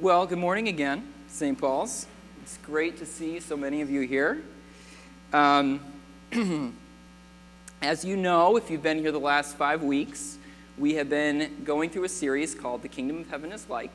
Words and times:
Well, 0.00 0.24
good 0.24 0.38
morning 0.38 0.68
again, 0.68 1.06
St. 1.28 1.58
Paul's. 1.58 2.06
It's 2.40 2.56
great 2.64 2.96
to 3.00 3.04
see 3.04 3.38
so 3.38 3.54
many 3.54 3.82
of 3.82 3.90
you 3.90 4.00
here. 4.00 4.42
Um, 5.30 5.78
as 7.82 8.02
you 8.02 8.16
know, 8.16 8.56
if 8.56 8.70
you've 8.70 8.82
been 8.82 8.98
here 8.98 9.12
the 9.12 9.20
last 9.20 9.58
five 9.58 9.82
weeks, 9.82 10.38
we 10.78 10.94
have 10.94 11.10
been 11.10 11.64
going 11.64 11.90
through 11.90 12.04
a 12.04 12.08
series 12.08 12.54
called 12.54 12.80
The 12.80 12.88
Kingdom 12.88 13.18
of 13.18 13.28
Heaven 13.28 13.52
is 13.52 13.68
Like, 13.68 13.92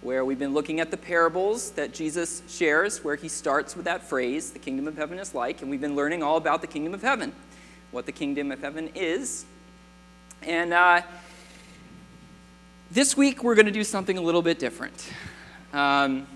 where 0.00 0.24
we've 0.24 0.40
been 0.40 0.54
looking 0.54 0.80
at 0.80 0.90
the 0.90 0.96
parables 0.96 1.70
that 1.72 1.94
Jesus 1.94 2.42
shares, 2.48 3.04
where 3.04 3.14
he 3.14 3.28
starts 3.28 3.76
with 3.76 3.84
that 3.84 4.02
phrase, 4.02 4.50
The 4.50 4.58
Kingdom 4.58 4.88
of 4.88 4.96
Heaven 4.96 5.20
is 5.20 5.36
Like, 5.36 5.62
and 5.62 5.70
we've 5.70 5.80
been 5.80 5.94
learning 5.94 6.20
all 6.20 6.36
about 6.36 6.62
the 6.62 6.66
Kingdom 6.66 6.94
of 6.94 7.02
Heaven, 7.02 7.32
what 7.92 8.06
the 8.06 8.12
Kingdom 8.12 8.50
of 8.50 8.60
Heaven 8.60 8.90
is. 8.96 9.44
And 10.42 10.72
uh, 10.72 11.02
this 12.90 13.16
week, 13.16 13.44
we're 13.44 13.54
going 13.54 13.66
to 13.66 13.72
do 13.72 13.84
something 13.84 14.16
a 14.16 14.20
little 14.20 14.40
bit 14.40 14.58
different. 14.58 15.10
Um, 15.74 16.26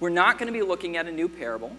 we're 0.00 0.10
not 0.10 0.36
going 0.36 0.52
to 0.52 0.52
be 0.52 0.64
looking 0.64 0.96
at 0.96 1.06
a 1.06 1.12
new 1.12 1.28
parable, 1.28 1.76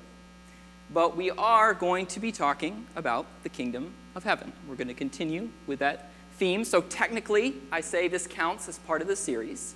but 0.94 1.18
we 1.18 1.32
are 1.32 1.74
going 1.74 2.06
to 2.08 2.22
be 2.22 2.32
talking 2.32 2.86
about 2.96 3.26
the 3.44 3.50
kingdom 3.50 3.92
of 4.16 4.24
heaven. 4.24 4.54
We're 4.70 4.76
going 4.76 4.88
to 4.88 4.94
continue 4.94 5.50
with 5.68 5.80
that 5.80 6.12
theme. 6.38 6.64
So, 6.64 6.82
technically, 6.82 7.56
I 7.74 7.82
say 7.82 8.08
this 8.08 8.26
counts 8.26 8.70
as 8.70 8.78
part 8.80 9.02
of 9.02 9.10
the 9.10 9.18
series. 9.18 9.76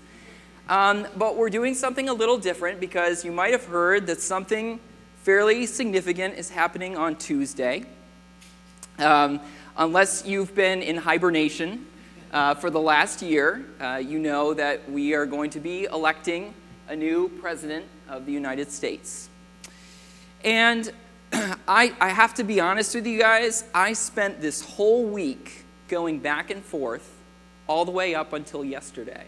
Um, 0.70 1.05
but 1.18 1.35
we're 1.35 1.49
doing 1.49 1.76
something 1.76 2.08
a 2.08 2.13
little 2.13 2.38
different 2.38 2.80
because 2.80 3.26
you 3.26 3.32
might 3.34 3.52
have 3.52 3.66
heard 3.66 4.08
that 4.08 4.21
something 4.21 4.80
fairly 5.24 5.66
significant 5.66 6.35
is 6.35 6.49
happening 6.49 6.96
on 6.96 7.18
Tuesday. 7.18 7.85
Um, 8.99 9.41
unless 9.76 10.26
you've 10.26 10.55
been 10.55 10.82
in 10.82 10.96
hibernation 10.96 11.88
uh, 12.34 12.55
for 12.55 12.72
the 12.72 12.80
last 12.80 13.22
year, 13.22 13.64
uh, 13.80 14.02
you 14.04 14.18
know 14.18 14.55
that 14.55 14.90
we 14.91 15.14
are 15.14 15.26
going 15.26 15.52
to 15.52 15.60
be 15.60 15.86
electing 15.86 16.54
a 16.90 16.96
new 16.96 17.30
president 17.40 17.86
of 18.10 18.26
the 18.26 18.32
United 18.32 18.72
States. 18.72 19.30
And 20.44 20.91
I, 21.32 21.94
I 22.02 22.10
have 22.10 22.34
to 22.35 22.44
be 22.44 22.60
honest 22.60 22.96
with 22.96 23.05
you 23.05 23.20
guys, 23.20 23.66
I 23.74 23.94
spent 23.94 24.41
this 24.41 24.62
whole 24.62 25.05
week 25.05 25.63
going 25.88 26.20
back 26.20 26.49
and 26.49 26.63
forth 26.63 27.07
all 27.68 27.85
the 27.85 27.91
way 27.91 28.16
up 28.16 28.34
until 28.34 28.66
yesterday 28.66 29.26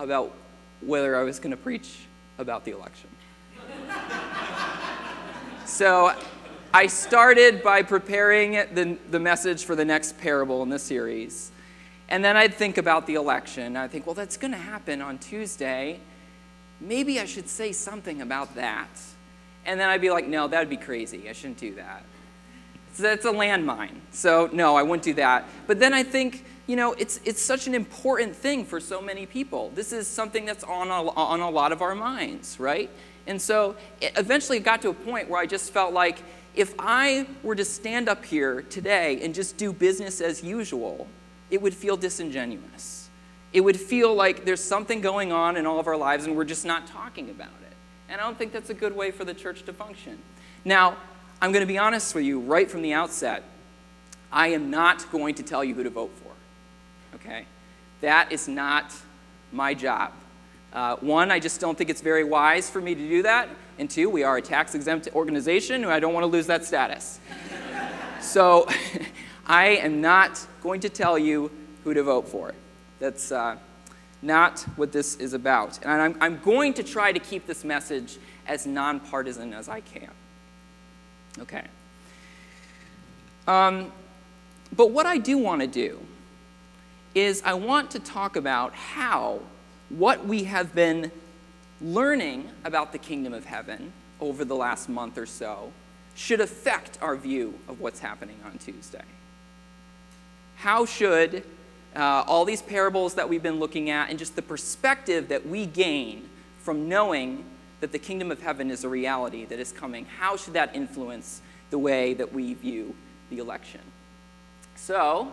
about 0.00 0.34
whether 0.80 1.16
I 1.16 1.22
was 1.22 1.38
going 1.38 1.52
to 1.52 1.56
preach 1.56 2.06
about 2.38 2.64
the 2.64 2.72
election. 2.72 3.08
so 5.64 6.12
I 6.74 6.88
started 6.88 7.62
by 7.62 7.82
preparing 7.82 8.52
the, 8.52 8.98
the 9.10 9.20
message 9.20 9.64
for 9.64 9.76
the 9.76 9.84
next 9.84 10.18
parable 10.18 10.64
in 10.64 10.68
the 10.70 10.78
series. 10.78 11.52
And 12.08 12.24
then 12.24 12.36
I'd 12.36 12.54
think 12.54 12.78
about 12.78 13.06
the 13.06 13.14
election. 13.14 13.76
I'd 13.76 13.90
think, 13.90 14.06
well, 14.06 14.14
that's 14.14 14.36
going 14.36 14.52
to 14.52 14.58
happen 14.58 15.02
on 15.02 15.18
Tuesday. 15.18 16.00
Maybe 16.80 17.20
I 17.20 17.26
should 17.26 17.48
say 17.48 17.72
something 17.72 18.22
about 18.22 18.54
that. 18.54 18.88
And 19.66 19.78
then 19.78 19.88
I'd 19.88 20.00
be 20.00 20.10
like, 20.10 20.26
no, 20.26 20.48
that 20.48 20.58
would 20.58 20.70
be 20.70 20.76
crazy. 20.76 21.28
I 21.28 21.32
shouldn't 21.32 21.58
do 21.58 21.74
that. 21.74 22.02
So 22.94 23.02
that's 23.02 23.26
a 23.26 23.32
landmine. 23.32 24.00
So, 24.10 24.48
no, 24.52 24.74
I 24.74 24.82
wouldn't 24.82 25.02
do 25.02 25.14
that. 25.14 25.44
But 25.66 25.78
then 25.78 25.92
I 25.92 26.02
think, 26.02 26.44
you 26.66 26.76
know, 26.76 26.94
it's, 26.94 27.20
it's 27.24 27.42
such 27.42 27.66
an 27.66 27.74
important 27.74 28.34
thing 28.34 28.64
for 28.64 28.80
so 28.80 29.02
many 29.02 29.26
people. 29.26 29.70
This 29.74 29.92
is 29.92 30.06
something 30.06 30.46
that's 30.46 30.64
on 30.64 30.88
a, 30.88 31.10
on 31.10 31.40
a 31.40 31.50
lot 31.50 31.72
of 31.72 31.82
our 31.82 31.94
minds, 31.94 32.58
right? 32.58 32.90
And 33.26 33.40
so 33.40 33.76
it 34.00 34.12
eventually 34.16 34.56
it 34.56 34.64
got 34.64 34.80
to 34.82 34.88
a 34.88 34.94
point 34.94 35.28
where 35.28 35.40
I 35.40 35.46
just 35.46 35.72
felt 35.72 35.92
like 35.92 36.22
if 36.54 36.74
I 36.78 37.26
were 37.42 37.54
to 37.54 37.64
stand 37.64 38.08
up 38.08 38.24
here 38.24 38.62
today 38.62 39.20
and 39.22 39.34
just 39.34 39.58
do 39.58 39.72
business 39.72 40.20
as 40.20 40.42
usual, 40.42 41.06
it 41.50 41.60
would 41.62 41.74
feel 41.74 41.96
disingenuous. 41.96 43.08
It 43.52 43.62
would 43.62 43.78
feel 43.78 44.14
like 44.14 44.44
there's 44.44 44.62
something 44.62 45.00
going 45.00 45.32
on 45.32 45.56
in 45.56 45.66
all 45.66 45.80
of 45.80 45.86
our 45.86 45.96
lives 45.96 46.26
and 46.26 46.36
we're 46.36 46.44
just 46.44 46.66
not 46.66 46.86
talking 46.86 47.30
about 47.30 47.48
it. 47.62 47.76
And 48.08 48.20
I 48.20 48.24
don't 48.24 48.36
think 48.36 48.52
that's 48.52 48.70
a 48.70 48.74
good 48.74 48.94
way 48.94 49.10
for 49.10 49.24
the 49.24 49.34
church 49.34 49.62
to 49.64 49.72
function. 49.72 50.18
Now, 50.64 50.96
I'm 51.40 51.52
going 51.52 51.62
to 51.62 51.72
be 51.72 51.78
honest 51.78 52.14
with 52.14 52.24
you 52.24 52.40
right 52.40 52.70
from 52.70 52.82
the 52.82 52.92
outset. 52.92 53.42
I 54.30 54.48
am 54.48 54.70
not 54.70 55.10
going 55.10 55.34
to 55.36 55.42
tell 55.42 55.64
you 55.64 55.74
who 55.74 55.82
to 55.82 55.90
vote 55.90 56.10
for. 56.22 57.16
Okay? 57.16 57.46
That 58.00 58.32
is 58.32 58.48
not 58.48 58.94
my 59.52 59.72
job. 59.74 60.12
Uh, 60.72 60.96
one, 60.96 61.30
I 61.30 61.40
just 61.40 61.60
don't 61.60 61.78
think 61.78 61.88
it's 61.88 62.02
very 62.02 62.24
wise 62.24 62.68
for 62.68 62.80
me 62.80 62.94
to 62.94 63.08
do 63.08 63.22
that. 63.22 63.48
And 63.78 63.88
two, 63.88 64.10
we 64.10 64.22
are 64.22 64.36
a 64.36 64.42
tax 64.42 64.74
exempt 64.74 65.08
organization 65.14 65.84
and 65.84 65.92
I 65.92 66.00
don't 66.00 66.12
want 66.12 66.24
to 66.24 66.28
lose 66.28 66.46
that 66.46 66.64
status. 66.64 67.20
so 68.20 68.68
I 69.48 69.68
am 69.68 70.00
not 70.00 70.46
going 70.62 70.80
to 70.80 70.88
tell 70.88 71.18
you 71.18 71.50
who 71.84 71.94
to 71.94 72.02
vote 72.02 72.28
for. 72.28 72.54
That's 72.98 73.32
uh, 73.32 73.56
not 74.20 74.60
what 74.76 74.92
this 74.92 75.16
is 75.16 75.32
about. 75.32 75.78
And 75.84 76.02
I'm, 76.02 76.16
I'm 76.20 76.38
going 76.40 76.74
to 76.74 76.82
try 76.82 77.12
to 77.12 77.18
keep 77.18 77.46
this 77.46 77.64
message 77.64 78.18
as 78.46 78.66
nonpartisan 78.66 79.54
as 79.54 79.68
I 79.68 79.80
can. 79.80 80.10
Okay. 81.40 81.64
Um, 83.46 83.92
but 84.76 84.90
what 84.90 85.06
I 85.06 85.18
do 85.18 85.38
want 85.38 85.62
to 85.62 85.66
do 85.66 86.00
is 87.14 87.42
I 87.44 87.54
want 87.54 87.90
to 87.92 87.98
talk 87.98 88.36
about 88.36 88.74
how 88.74 89.40
what 89.88 90.26
we 90.26 90.44
have 90.44 90.74
been 90.74 91.10
learning 91.80 92.50
about 92.64 92.92
the 92.92 92.98
kingdom 92.98 93.32
of 93.32 93.46
heaven 93.46 93.92
over 94.20 94.44
the 94.44 94.54
last 94.54 94.88
month 94.88 95.16
or 95.16 95.26
so 95.26 95.72
should 96.14 96.40
affect 96.40 96.98
our 97.00 97.16
view 97.16 97.58
of 97.68 97.80
what's 97.80 98.00
happening 98.00 98.36
on 98.44 98.58
Tuesday. 98.58 99.04
How 100.58 100.86
should 100.86 101.44
uh, 101.94 102.24
all 102.26 102.44
these 102.44 102.62
parables 102.62 103.14
that 103.14 103.28
we've 103.28 103.42
been 103.42 103.60
looking 103.60 103.90
at 103.90 104.10
and 104.10 104.18
just 104.18 104.34
the 104.34 104.42
perspective 104.42 105.28
that 105.28 105.46
we 105.46 105.66
gain 105.66 106.28
from 106.58 106.88
knowing 106.88 107.44
that 107.80 107.92
the 107.92 107.98
kingdom 107.98 108.32
of 108.32 108.42
heaven 108.42 108.68
is 108.70 108.82
a 108.82 108.88
reality 108.88 109.44
that 109.44 109.60
is 109.60 109.70
coming, 109.70 110.04
how 110.18 110.36
should 110.36 110.54
that 110.54 110.74
influence 110.74 111.42
the 111.70 111.78
way 111.78 112.12
that 112.14 112.32
we 112.32 112.54
view 112.54 112.94
the 113.30 113.38
election? 113.38 113.80
So, 114.74 115.32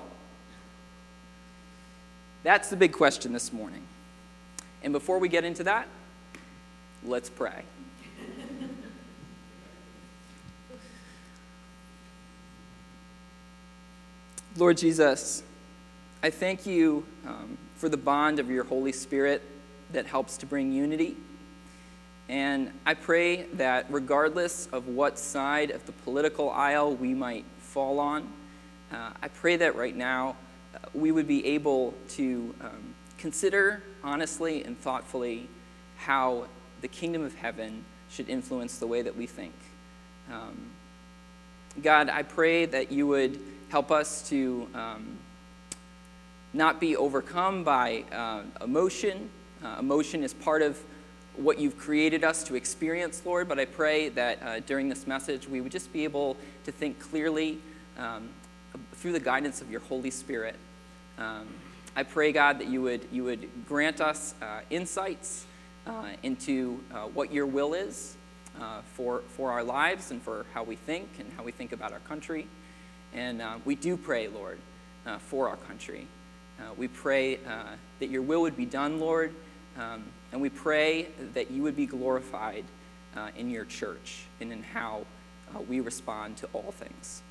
that's 2.44 2.70
the 2.70 2.78
big 2.78 2.94
question 2.94 3.34
this 3.34 3.52
morning. 3.52 3.82
And 4.84 4.94
before 4.94 5.18
we 5.18 5.28
get 5.28 5.44
into 5.44 5.64
that, 5.64 5.88
let's 7.04 7.32
pray. 7.32 7.64
Lord 14.58 14.78
Jesus, 14.78 15.44
I 16.24 16.30
thank 16.30 16.66
you 16.66 17.06
um, 17.28 17.58
for 17.76 17.90
the 17.90 17.98
bond 17.98 18.40
of 18.40 18.50
your 18.50 18.64
Holy 18.64 18.94
Spirit 18.94 19.42
that 19.92 20.06
helps 20.06 20.38
to 20.38 20.46
bring 20.46 20.72
unity. 20.72 21.18
And 22.30 22.72
I 22.86 22.94
pray 22.94 23.48
that 23.56 23.86
regardless 23.90 24.68
of 24.68 24.88
what 24.88 25.20
side 25.20 25.72
of 25.72 25.86
the 25.86 25.92
political 25.92 26.52
aisle 26.52 26.96
we 26.96 27.14
might 27.14 27.44
fall 27.60 28.00
on, 28.00 28.32
uh, 28.94 29.10
I 29.22 29.28
pray 29.28 29.58
that 29.58 29.76
right 29.76 29.96
now 29.96 30.38
uh, 30.74 30.78
we 30.94 31.12
would 31.12 31.28
be 31.28 31.46
able 31.48 31.94
to 32.12 32.56
um, 32.62 32.96
consider 33.18 33.84
honestly 34.06 34.64
and 34.64 34.80
thoughtfully 34.80 35.50
how 35.98 36.48
the 36.80 36.88
kingdom 36.88 37.24
of 37.24 37.36
heaven 37.36 37.84
should 38.10 38.30
influence 38.30 38.78
the 38.78 38.88
way 38.88 39.02
that 39.02 39.18
we 39.18 39.26
think. 39.26 39.54
Um, 40.32 40.58
God, 41.84 42.08
I 42.08 42.24
pray 42.24 42.66
that 42.68 42.90
you 42.90 43.06
would 43.08 43.38
help 43.70 43.92
us 43.92 44.28
to 44.30 44.68
um, 44.74 45.18
not 46.54 46.80
be 46.80 46.96
overcome 46.96 47.64
by 47.64 48.04
uh, 48.12 48.42
emotion. 48.64 49.30
Uh, 49.64 49.78
emotion 49.80 50.24
is 50.24 50.34
part 50.34 50.62
of 50.62 50.80
what 51.36 51.60
you've 51.60 51.78
created 51.78 52.24
us 52.24 52.44
to 52.44 52.56
experience, 52.56 53.22
Lord, 53.26 53.50
but 53.50 53.60
I 53.60 53.66
pray 53.66 54.10
that 54.10 54.42
uh, 54.42 54.60
during 54.62 54.88
this 54.88 55.06
message 55.06 55.50
we 55.50 55.60
would 55.60 55.72
just 55.72 55.92
be 55.92 56.06
able 56.06 56.38
to 56.64 56.72
think 56.72 57.00
clearly 57.00 57.60
um, 57.98 58.30
through 58.94 59.12
the 59.12 59.20
guidance 59.20 59.62
of 59.62 59.70
your 59.70 59.82
Holy 59.82 60.12
Spirit. 60.12 60.56
Um, 61.18 61.48
I 61.96 62.04
pray, 62.04 62.32
God, 62.32 62.60
that 62.60 62.68
you 62.68 62.82
would, 62.84 63.08
you 63.12 63.24
would 63.26 63.50
grant 63.68 64.00
us 64.00 64.34
uh, 64.42 64.62
insights 64.70 65.46
uh, 65.88 66.08
into 66.24 66.84
uh, 66.94 67.04
what 67.08 67.34
your 67.34 67.46
will 67.46 67.74
is 67.74 68.16
for, 68.94 69.22
for 69.30 69.52
our 69.52 69.64
lives 69.64 70.12
and 70.12 70.22
for 70.22 70.46
how 70.54 70.64
we 70.64 70.76
think 70.76 71.10
and 71.20 71.30
how 71.36 71.44
we 71.44 71.52
think 71.52 71.74
about 71.74 71.92
our 71.92 72.00
country. 72.00 72.48
And 73.16 73.42
uh, 73.42 73.56
we 73.64 73.76
do 73.76 73.96
pray, 73.96 74.28
Lord, 74.28 74.60
uh, 75.06 75.20
for 75.20 75.48
our 75.48 75.56
country. 75.56 76.06
Uh, 76.60 76.74
we 76.78 76.90
pray 76.90 77.38
uh, 77.38 77.64
that 78.00 78.10
your 78.10 78.22
will 78.22 78.42
would 78.42 78.58
be 78.58 78.66
done, 78.66 79.00
Lord, 79.00 79.34
um, 79.78 80.04
and 80.34 80.42
we 80.42 80.50
pray 80.50 81.08
that 81.34 81.50
you 81.50 81.64
would 81.64 81.78
be 81.78 81.86
glorified 81.86 82.66
uh, 83.16 83.30
in 83.38 83.50
your 83.50 83.64
church 83.66 84.26
and 84.42 84.52
in 84.52 84.62
how 84.62 85.06
we 85.70 85.80
respond 85.80 86.36
to 86.36 86.50
all 86.52 86.74
things. 86.78 87.22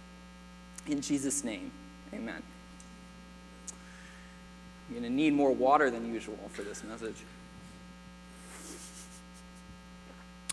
In 0.87 1.03
Jesus' 1.03 1.45
name, 1.45 1.71
amen. 2.15 2.43
I'm 4.89 4.95
going 4.95 5.03
to 5.03 5.11
need 5.11 5.35
more 5.35 5.53
water 5.53 5.91
than 5.91 6.13
usual 6.13 6.39
for 6.51 6.63
this 6.63 6.83
message. 6.83 7.17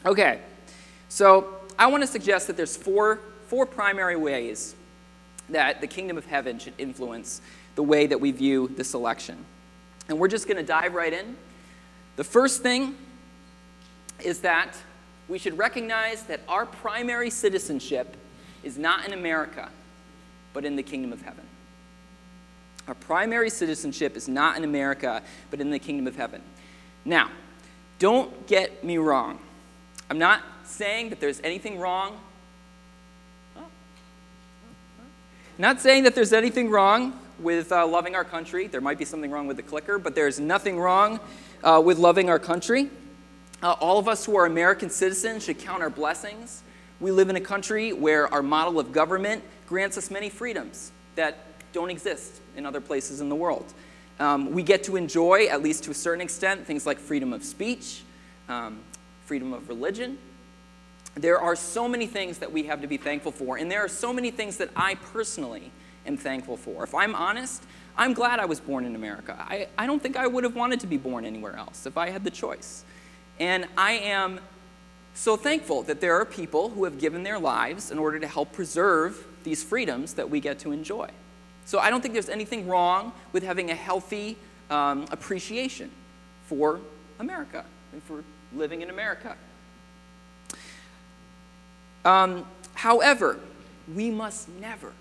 Okay, 0.05 0.41
so 1.07 1.61
I 1.79 1.87
want 1.87 2.03
to 2.03 2.07
suggest 2.07 2.47
that 2.47 2.57
there's 2.57 2.75
four, 2.75 3.19
four 3.47 3.65
primary 3.65 4.17
ways 4.17 4.75
that 5.51 5.81
the 5.81 5.87
kingdom 5.87 6.17
of 6.17 6.25
heaven 6.25 6.59
should 6.59 6.73
influence 6.77 7.41
the 7.75 7.83
way 7.83 8.07
that 8.07 8.19
we 8.19 8.31
view 8.31 8.69
this 8.75 8.93
election. 8.93 9.37
And 10.09 10.19
we're 10.19 10.27
just 10.27 10.47
going 10.47 10.57
to 10.57 10.63
dive 10.63 10.93
right 10.93 11.13
in. 11.13 11.35
The 12.15 12.23
first 12.23 12.61
thing 12.61 12.95
is 14.23 14.39
that 14.39 14.75
we 15.27 15.37
should 15.37 15.57
recognize 15.57 16.23
that 16.23 16.41
our 16.47 16.65
primary 16.65 17.29
citizenship 17.29 18.17
is 18.63 18.77
not 18.77 19.05
in 19.07 19.13
America, 19.13 19.69
but 20.53 20.65
in 20.65 20.75
the 20.75 20.83
kingdom 20.83 21.13
of 21.13 21.21
heaven. 21.21 21.45
Our 22.87 22.95
primary 22.95 23.49
citizenship 23.49 24.17
is 24.17 24.27
not 24.27 24.57
in 24.57 24.63
America, 24.63 25.21
but 25.49 25.61
in 25.61 25.71
the 25.71 25.79
kingdom 25.79 26.07
of 26.07 26.15
heaven. 26.15 26.41
Now, 27.05 27.29
don't 27.99 28.47
get 28.47 28.83
me 28.83 28.97
wrong. 28.97 29.39
I'm 30.09 30.19
not 30.19 30.41
saying 30.65 31.09
that 31.09 31.19
there's 31.19 31.39
anything 31.41 31.79
wrong. 31.79 32.19
Not 35.61 35.79
saying 35.79 36.05
that 36.05 36.15
there's 36.15 36.33
anything 36.33 36.71
wrong 36.71 37.19
with 37.37 37.71
uh, 37.71 37.85
loving 37.85 38.15
our 38.15 38.23
country. 38.23 38.65
There 38.65 38.81
might 38.81 38.97
be 38.97 39.05
something 39.05 39.29
wrong 39.29 39.45
with 39.45 39.57
the 39.57 39.61
clicker, 39.61 39.99
but 39.99 40.15
there's 40.15 40.39
nothing 40.39 40.79
wrong 40.79 41.19
uh, 41.63 41.79
with 41.85 41.99
loving 41.99 42.31
our 42.31 42.39
country. 42.39 42.89
Uh, 43.61 43.73
all 43.73 43.99
of 43.99 44.07
us 44.07 44.25
who 44.25 44.35
are 44.35 44.47
American 44.47 44.89
citizens 44.89 45.43
should 45.43 45.59
count 45.59 45.83
our 45.83 45.91
blessings. 45.91 46.63
We 46.99 47.11
live 47.11 47.29
in 47.29 47.35
a 47.35 47.41
country 47.41 47.93
where 47.93 48.27
our 48.33 48.41
model 48.41 48.79
of 48.79 48.91
government 48.91 49.43
grants 49.67 49.99
us 49.99 50.09
many 50.09 50.31
freedoms 50.31 50.91
that 51.13 51.37
don't 51.73 51.91
exist 51.91 52.41
in 52.57 52.65
other 52.65 52.81
places 52.81 53.21
in 53.21 53.29
the 53.29 53.35
world. 53.35 53.71
Um, 54.19 54.53
we 54.53 54.63
get 54.63 54.83
to 54.85 54.95
enjoy, 54.95 55.45
at 55.45 55.61
least 55.61 55.83
to 55.83 55.91
a 55.91 55.93
certain 55.93 56.21
extent, 56.21 56.65
things 56.65 56.87
like 56.87 56.97
freedom 56.97 57.33
of 57.33 57.43
speech, 57.43 58.01
um, 58.49 58.79
freedom 59.25 59.53
of 59.53 59.69
religion. 59.69 60.17
There 61.15 61.39
are 61.39 61.55
so 61.55 61.87
many 61.87 62.07
things 62.07 62.37
that 62.37 62.51
we 62.51 62.63
have 62.63 62.81
to 62.81 62.87
be 62.87 62.97
thankful 62.97 63.31
for, 63.31 63.57
and 63.57 63.69
there 63.69 63.83
are 63.83 63.89
so 63.89 64.13
many 64.13 64.31
things 64.31 64.57
that 64.57 64.69
I 64.75 64.95
personally 64.95 65.71
am 66.05 66.17
thankful 66.17 66.57
for. 66.57 66.83
If 66.83 66.95
I'm 66.95 67.15
honest, 67.15 67.63
I'm 67.97 68.13
glad 68.13 68.39
I 68.39 68.45
was 68.45 68.59
born 68.59 68.85
in 68.85 68.95
America. 68.95 69.35
I, 69.37 69.67
I 69.77 69.87
don't 69.87 70.01
think 70.01 70.15
I 70.15 70.27
would 70.27 70.43
have 70.43 70.55
wanted 70.55 70.79
to 70.81 70.87
be 70.87 70.97
born 70.97 71.25
anywhere 71.25 71.55
else 71.55 71.85
if 71.85 71.97
I 71.97 72.09
had 72.09 72.23
the 72.23 72.31
choice. 72.31 72.85
And 73.39 73.67
I 73.77 73.93
am 73.93 74.39
so 75.13 75.35
thankful 75.35 75.83
that 75.83 75.99
there 75.99 76.15
are 76.15 76.25
people 76.25 76.69
who 76.69 76.85
have 76.85 76.97
given 76.97 77.23
their 77.23 77.39
lives 77.39 77.91
in 77.91 77.99
order 77.99 78.19
to 78.19 78.27
help 78.27 78.53
preserve 78.53 79.25
these 79.43 79.63
freedoms 79.63 80.13
that 80.13 80.29
we 80.29 80.39
get 80.39 80.59
to 80.59 80.71
enjoy. 80.71 81.09
So 81.65 81.79
I 81.79 81.89
don't 81.89 82.01
think 82.01 82.13
there's 82.13 82.29
anything 82.29 82.67
wrong 82.67 83.11
with 83.33 83.43
having 83.43 83.71
a 83.71 83.75
healthy 83.75 84.37
um, 84.69 85.05
appreciation 85.11 85.91
for 86.45 86.79
America 87.19 87.65
and 87.91 88.01
for 88.03 88.23
living 88.53 88.81
in 88.81 88.89
America. 88.89 89.35
Um, 92.03 92.45
however, 92.73 93.39
we 93.93 94.09
must 94.09 94.49
never, 94.49 94.93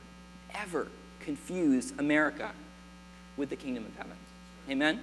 ever 0.55 0.89
confuse 1.21 1.93
America 1.99 2.51
with 3.37 3.51
the 3.51 3.57
kingdom 3.57 3.87
of 3.87 3.97
heaven. 3.97 4.17
Amen? 4.69 5.01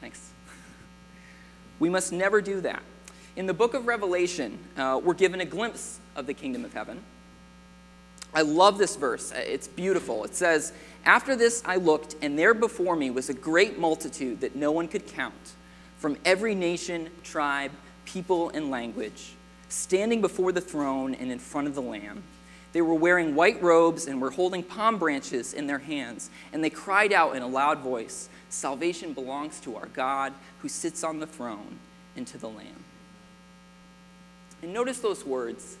Thanks. 0.00 0.30
We 1.78 1.88
must 1.88 2.12
never 2.12 2.40
do 2.40 2.60
that. 2.60 2.82
In 3.36 3.46
the 3.46 3.54
book 3.54 3.74
of 3.74 3.86
Revelation, 3.86 4.58
uh, 4.76 5.00
we're 5.02 5.14
given 5.14 5.40
a 5.40 5.44
glimpse 5.44 6.00
of 6.16 6.26
the 6.26 6.34
kingdom 6.34 6.64
of 6.64 6.72
heaven. 6.72 7.02
I 8.34 8.42
love 8.42 8.78
this 8.78 8.96
verse. 8.96 9.32
It's 9.34 9.66
beautiful. 9.66 10.24
It 10.24 10.34
says, 10.34 10.72
After 11.04 11.34
this 11.34 11.62
I 11.64 11.76
looked, 11.76 12.16
and 12.22 12.38
there 12.38 12.54
before 12.54 12.96
me 12.96 13.10
was 13.10 13.28
a 13.28 13.34
great 13.34 13.78
multitude 13.78 14.40
that 14.40 14.54
no 14.54 14.72
one 14.72 14.88
could 14.88 15.06
count, 15.06 15.54
from 15.98 16.16
every 16.24 16.54
nation, 16.54 17.08
tribe, 17.22 17.72
people, 18.04 18.50
and 18.50 18.70
language, 18.70 19.34
standing 19.70 20.20
before 20.20 20.52
the 20.52 20.60
throne 20.60 21.14
and 21.14 21.32
in 21.32 21.38
front 21.38 21.66
of 21.66 21.74
the 21.74 21.82
Lamb. 21.82 22.22
They 22.72 22.82
were 22.82 22.94
wearing 22.94 23.34
white 23.34 23.60
robes 23.62 24.06
and 24.06 24.20
were 24.20 24.30
holding 24.30 24.62
palm 24.62 24.98
branches 24.98 25.54
in 25.54 25.66
their 25.66 25.78
hands, 25.78 26.30
and 26.52 26.62
they 26.62 26.70
cried 26.70 27.12
out 27.12 27.34
in 27.34 27.42
a 27.42 27.48
loud 27.48 27.80
voice 27.80 28.28
Salvation 28.48 29.12
belongs 29.12 29.60
to 29.60 29.76
our 29.76 29.86
God 29.86 30.32
who 30.58 30.68
sits 30.68 31.04
on 31.04 31.20
the 31.20 31.26
throne 31.26 31.78
and 32.16 32.26
to 32.26 32.36
the 32.36 32.48
Lamb. 32.48 32.84
And 34.60 34.72
notice 34.72 34.98
those 34.98 35.24
words 35.24 35.76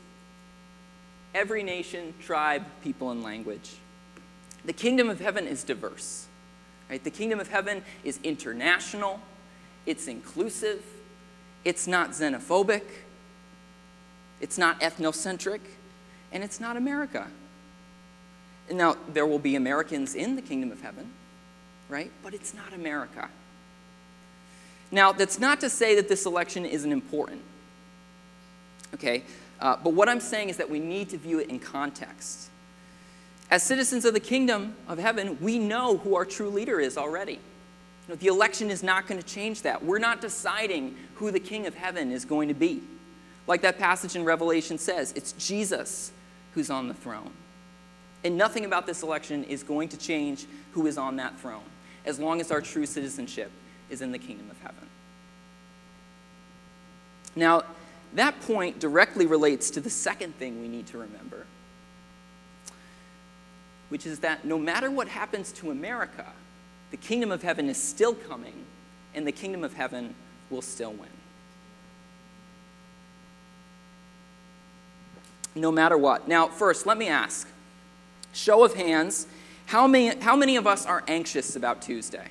every 1.34 1.62
nation, 1.62 2.14
tribe, 2.20 2.64
people, 2.82 3.10
and 3.10 3.22
language. 3.22 3.76
The 4.64 4.72
kingdom 4.72 5.10
of 5.10 5.20
heaven 5.20 5.46
is 5.46 5.64
diverse. 5.64 6.26
Right? 6.88 7.02
The 7.02 7.10
kingdom 7.10 7.38
of 7.40 7.48
heaven 7.48 7.82
is 8.04 8.18
international, 8.24 9.20
it's 9.86 10.08
inclusive, 10.08 10.84
it's 11.64 11.86
not 11.86 12.10
xenophobic, 12.10 12.82
it's 14.40 14.58
not 14.58 14.80
ethnocentric, 14.80 15.60
and 16.32 16.42
it's 16.42 16.60
not 16.60 16.76
America. 16.76 17.26
Now, 18.70 18.96
there 19.12 19.26
will 19.26 19.38
be 19.38 19.56
Americans 19.56 20.14
in 20.14 20.36
the 20.36 20.42
kingdom 20.42 20.70
of 20.70 20.80
heaven, 20.80 21.10
right? 21.88 22.10
But 22.22 22.34
it's 22.34 22.54
not 22.54 22.72
America. 22.72 23.28
Now, 24.92 25.12
that's 25.12 25.38
not 25.38 25.60
to 25.60 25.70
say 25.70 25.94
that 25.96 26.08
this 26.08 26.26
election 26.26 26.64
isn't 26.64 26.90
important, 26.90 27.42
okay? 28.94 29.24
Uh, 29.60 29.76
but 29.82 29.92
what 29.92 30.08
I'm 30.08 30.20
saying 30.20 30.48
is 30.48 30.56
that 30.56 30.70
we 30.70 30.78
need 30.80 31.10
to 31.10 31.18
view 31.18 31.38
it 31.38 31.48
in 31.48 31.58
context. 31.58 32.48
As 33.50 33.62
citizens 33.62 34.04
of 34.04 34.14
the 34.14 34.20
kingdom 34.20 34.74
of 34.88 34.98
heaven, 34.98 35.36
we 35.40 35.58
know 35.58 35.96
who 35.98 36.14
our 36.14 36.24
true 36.24 36.48
leader 36.48 36.80
is 36.80 36.96
already. 36.96 37.34
You 37.34 37.40
know, 38.08 38.14
the 38.14 38.28
election 38.28 38.70
is 38.70 38.82
not 38.82 39.06
going 39.06 39.20
to 39.20 39.26
change 39.26 39.62
that. 39.62 39.84
We're 39.84 39.98
not 39.98 40.20
deciding 40.20 40.96
who 41.16 41.30
the 41.30 41.40
king 41.40 41.66
of 41.66 41.74
heaven 41.74 42.12
is 42.12 42.24
going 42.24 42.48
to 42.48 42.54
be. 42.54 42.82
Like 43.50 43.62
that 43.62 43.80
passage 43.80 44.14
in 44.14 44.22
Revelation 44.22 44.78
says, 44.78 45.12
it's 45.16 45.32
Jesus 45.32 46.12
who's 46.54 46.70
on 46.70 46.86
the 46.86 46.94
throne. 46.94 47.32
And 48.22 48.38
nothing 48.38 48.64
about 48.64 48.86
this 48.86 49.02
election 49.02 49.42
is 49.42 49.64
going 49.64 49.88
to 49.88 49.96
change 49.96 50.46
who 50.70 50.86
is 50.86 50.96
on 50.96 51.16
that 51.16 51.36
throne, 51.40 51.64
as 52.06 52.20
long 52.20 52.40
as 52.40 52.52
our 52.52 52.60
true 52.60 52.86
citizenship 52.86 53.50
is 53.88 54.02
in 54.02 54.12
the 54.12 54.20
kingdom 54.20 54.48
of 54.52 54.60
heaven. 54.60 54.86
Now, 57.34 57.64
that 58.14 58.40
point 58.42 58.78
directly 58.78 59.26
relates 59.26 59.68
to 59.70 59.80
the 59.80 59.90
second 59.90 60.36
thing 60.36 60.62
we 60.62 60.68
need 60.68 60.86
to 60.86 60.98
remember, 60.98 61.44
which 63.88 64.06
is 64.06 64.20
that 64.20 64.44
no 64.44 64.60
matter 64.60 64.92
what 64.92 65.08
happens 65.08 65.50
to 65.54 65.72
America, 65.72 66.26
the 66.92 66.96
kingdom 66.96 67.32
of 67.32 67.42
heaven 67.42 67.68
is 67.68 67.82
still 67.82 68.14
coming, 68.14 68.64
and 69.12 69.26
the 69.26 69.32
kingdom 69.32 69.64
of 69.64 69.74
heaven 69.74 70.14
will 70.50 70.62
still 70.62 70.92
win. 70.92 71.08
No 75.54 75.72
matter 75.72 75.98
what. 75.98 76.28
Now, 76.28 76.48
first, 76.48 76.86
let 76.86 76.98
me 76.98 77.08
ask 77.08 77.48
show 78.32 78.64
of 78.64 78.74
hands, 78.74 79.26
how 79.66 79.86
many, 79.86 80.16
how 80.20 80.36
many 80.36 80.56
of 80.56 80.66
us 80.66 80.86
are 80.86 81.02
anxious 81.08 81.56
about 81.56 81.82
Tuesday? 81.82 82.28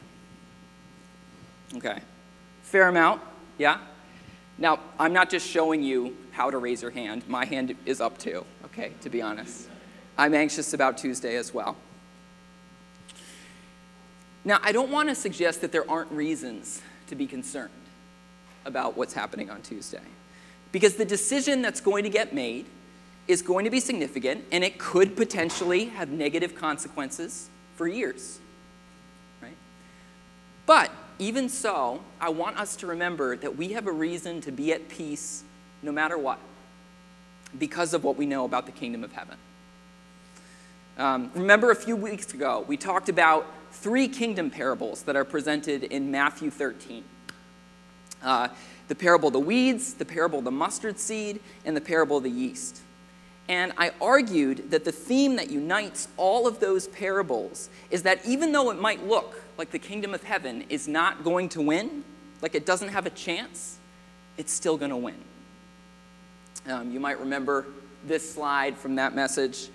Okay. 1.75 1.99
Fair 2.63 2.87
amount? 2.87 3.21
Yeah? 3.57 3.79
Now, 4.57 4.79
I'm 4.97 5.13
not 5.13 5.29
just 5.29 5.47
showing 5.47 5.83
you 5.83 6.15
how 6.31 6.49
to 6.49 6.57
raise 6.57 6.81
your 6.81 6.91
hand. 6.91 7.27
My 7.27 7.45
hand 7.45 7.75
is 7.85 8.01
up 8.01 8.17
too, 8.17 8.45
okay, 8.65 8.93
to 9.01 9.09
be 9.09 9.21
honest. 9.21 9.69
I'm 10.17 10.33
anxious 10.33 10.73
about 10.73 10.97
Tuesday 10.97 11.35
as 11.35 11.53
well. 11.53 11.77
Now, 14.43 14.59
I 14.63 14.71
don't 14.71 14.91
want 14.91 15.09
to 15.09 15.15
suggest 15.15 15.61
that 15.61 15.71
there 15.71 15.89
aren't 15.89 16.11
reasons 16.11 16.81
to 17.07 17.15
be 17.15 17.27
concerned 17.27 17.71
about 18.65 18.97
what's 18.97 19.13
happening 19.13 19.49
on 19.49 19.61
Tuesday. 19.61 20.01
Because 20.71 20.95
the 20.95 21.05
decision 21.05 21.61
that's 21.61 21.81
going 21.81 22.03
to 22.03 22.09
get 22.09 22.33
made 22.33 22.65
is 23.29 23.43
going 23.43 23.63
to 23.63 23.69
be 23.71 23.79
significant 23.79 24.43
and 24.51 24.63
it 24.63 24.79
could 24.79 25.15
potentially 25.15 25.85
have 25.85 26.09
negative 26.09 26.55
consequences 26.55 27.47
for 27.75 27.87
years. 27.87 28.39
Right? 29.41 29.55
But 30.65 30.91
even 31.19 31.47
so, 31.47 32.01
I 32.19 32.29
want 32.29 32.57
us 32.57 32.75
to 32.77 32.87
remember 32.87 33.37
that 33.37 33.55
we 33.55 33.73
have 33.73 33.85
a 33.85 33.91
reason 33.91 34.41
to 34.41 34.51
be 34.51 34.73
at 34.73 34.89
peace 34.89 35.43
no 35.83 35.91
matter 35.91 36.17
what, 36.17 36.39
because 37.57 37.93
of 37.93 38.03
what 38.03 38.17
we 38.17 38.25
know 38.25 38.45
about 38.45 38.65
the 38.65 38.71
kingdom 38.71 39.03
of 39.03 39.13
heaven. 39.13 39.37
Um, 40.97 41.31
remember 41.35 41.71
a 41.71 41.75
few 41.75 41.95
weeks 41.95 42.33
ago, 42.33 42.65
we 42.67 42.77
talked 42.77 43.09
about 43.09 43.45
three 43.71 44.07
kingdom 44.07 44.49
parables 44.49 45.03
that 45.03 45.15
are 45.15 45.23
presented 45.23 45.83
in 45.83 46.11
Matthew 46.11 46.49
13 46.49 47.03
uh, 48.21 48.49
the 48.89 48.95
parable 48.95 49.27
of 49.27 49.33
the 49.33 49.39
weeds, 49.39 49.93
the 49.93 50.03
parable 50.03 50.39
of 50.39 50.45
the 50.45 50.51
mustard 50.51 50.99
seed, 50.99 51.39
and 51.63 51.77
the 51.77 51.81
parable 51.81 52.17
of 52.17 52.23
the 52.23 52.29
yeast. 52.29 52.81
And 53.49 53.73
I 53.79 53.91
argued 53.99 54.69
that 54.69 54.85
the 54.85 54.91
theme 54.91 55.35
that 55.37 55.49
unites 55.49 56.07
all 56.17 56.47
of 56.47 56.59
those 56.59 56.87
parables 56.87 57.69
is 57.89 58.03
that 58.03 58.23
even 58.23 58.51
though 58.51 58.69
it 58.69 58.79
might 58.79 59.05
look 59.07 59.41
like 59.57 59.71
the 59.71 59.79
kingdom 59.79 60.13
of 60.13 60.21
heaven 60.21 60.63
is 60.69 60.87
not 60.87 61.23
going 61.23 61.49
to 61.49 61.61
win, 61.61 62.03
like 62.43 62.53
it 62.53 62.67
doesn't 62.67 62.89
have 62.89 63.07
a 63.07 63.09
chance, 63.09 63.79
it's 64.37 64.53
still 64.53 64.77
going 64.77 64.91
to 64.91 64.97
win. 64.97 65.15
Um, 66.67 66.91
you 66.91 66.99
might 66.99 67.19
remember 67.19 67.65
this 68.05 68.31
slide 68.31 68.77
from 68.77 68.95
that 68.95 69.15
message. 69.15 69.69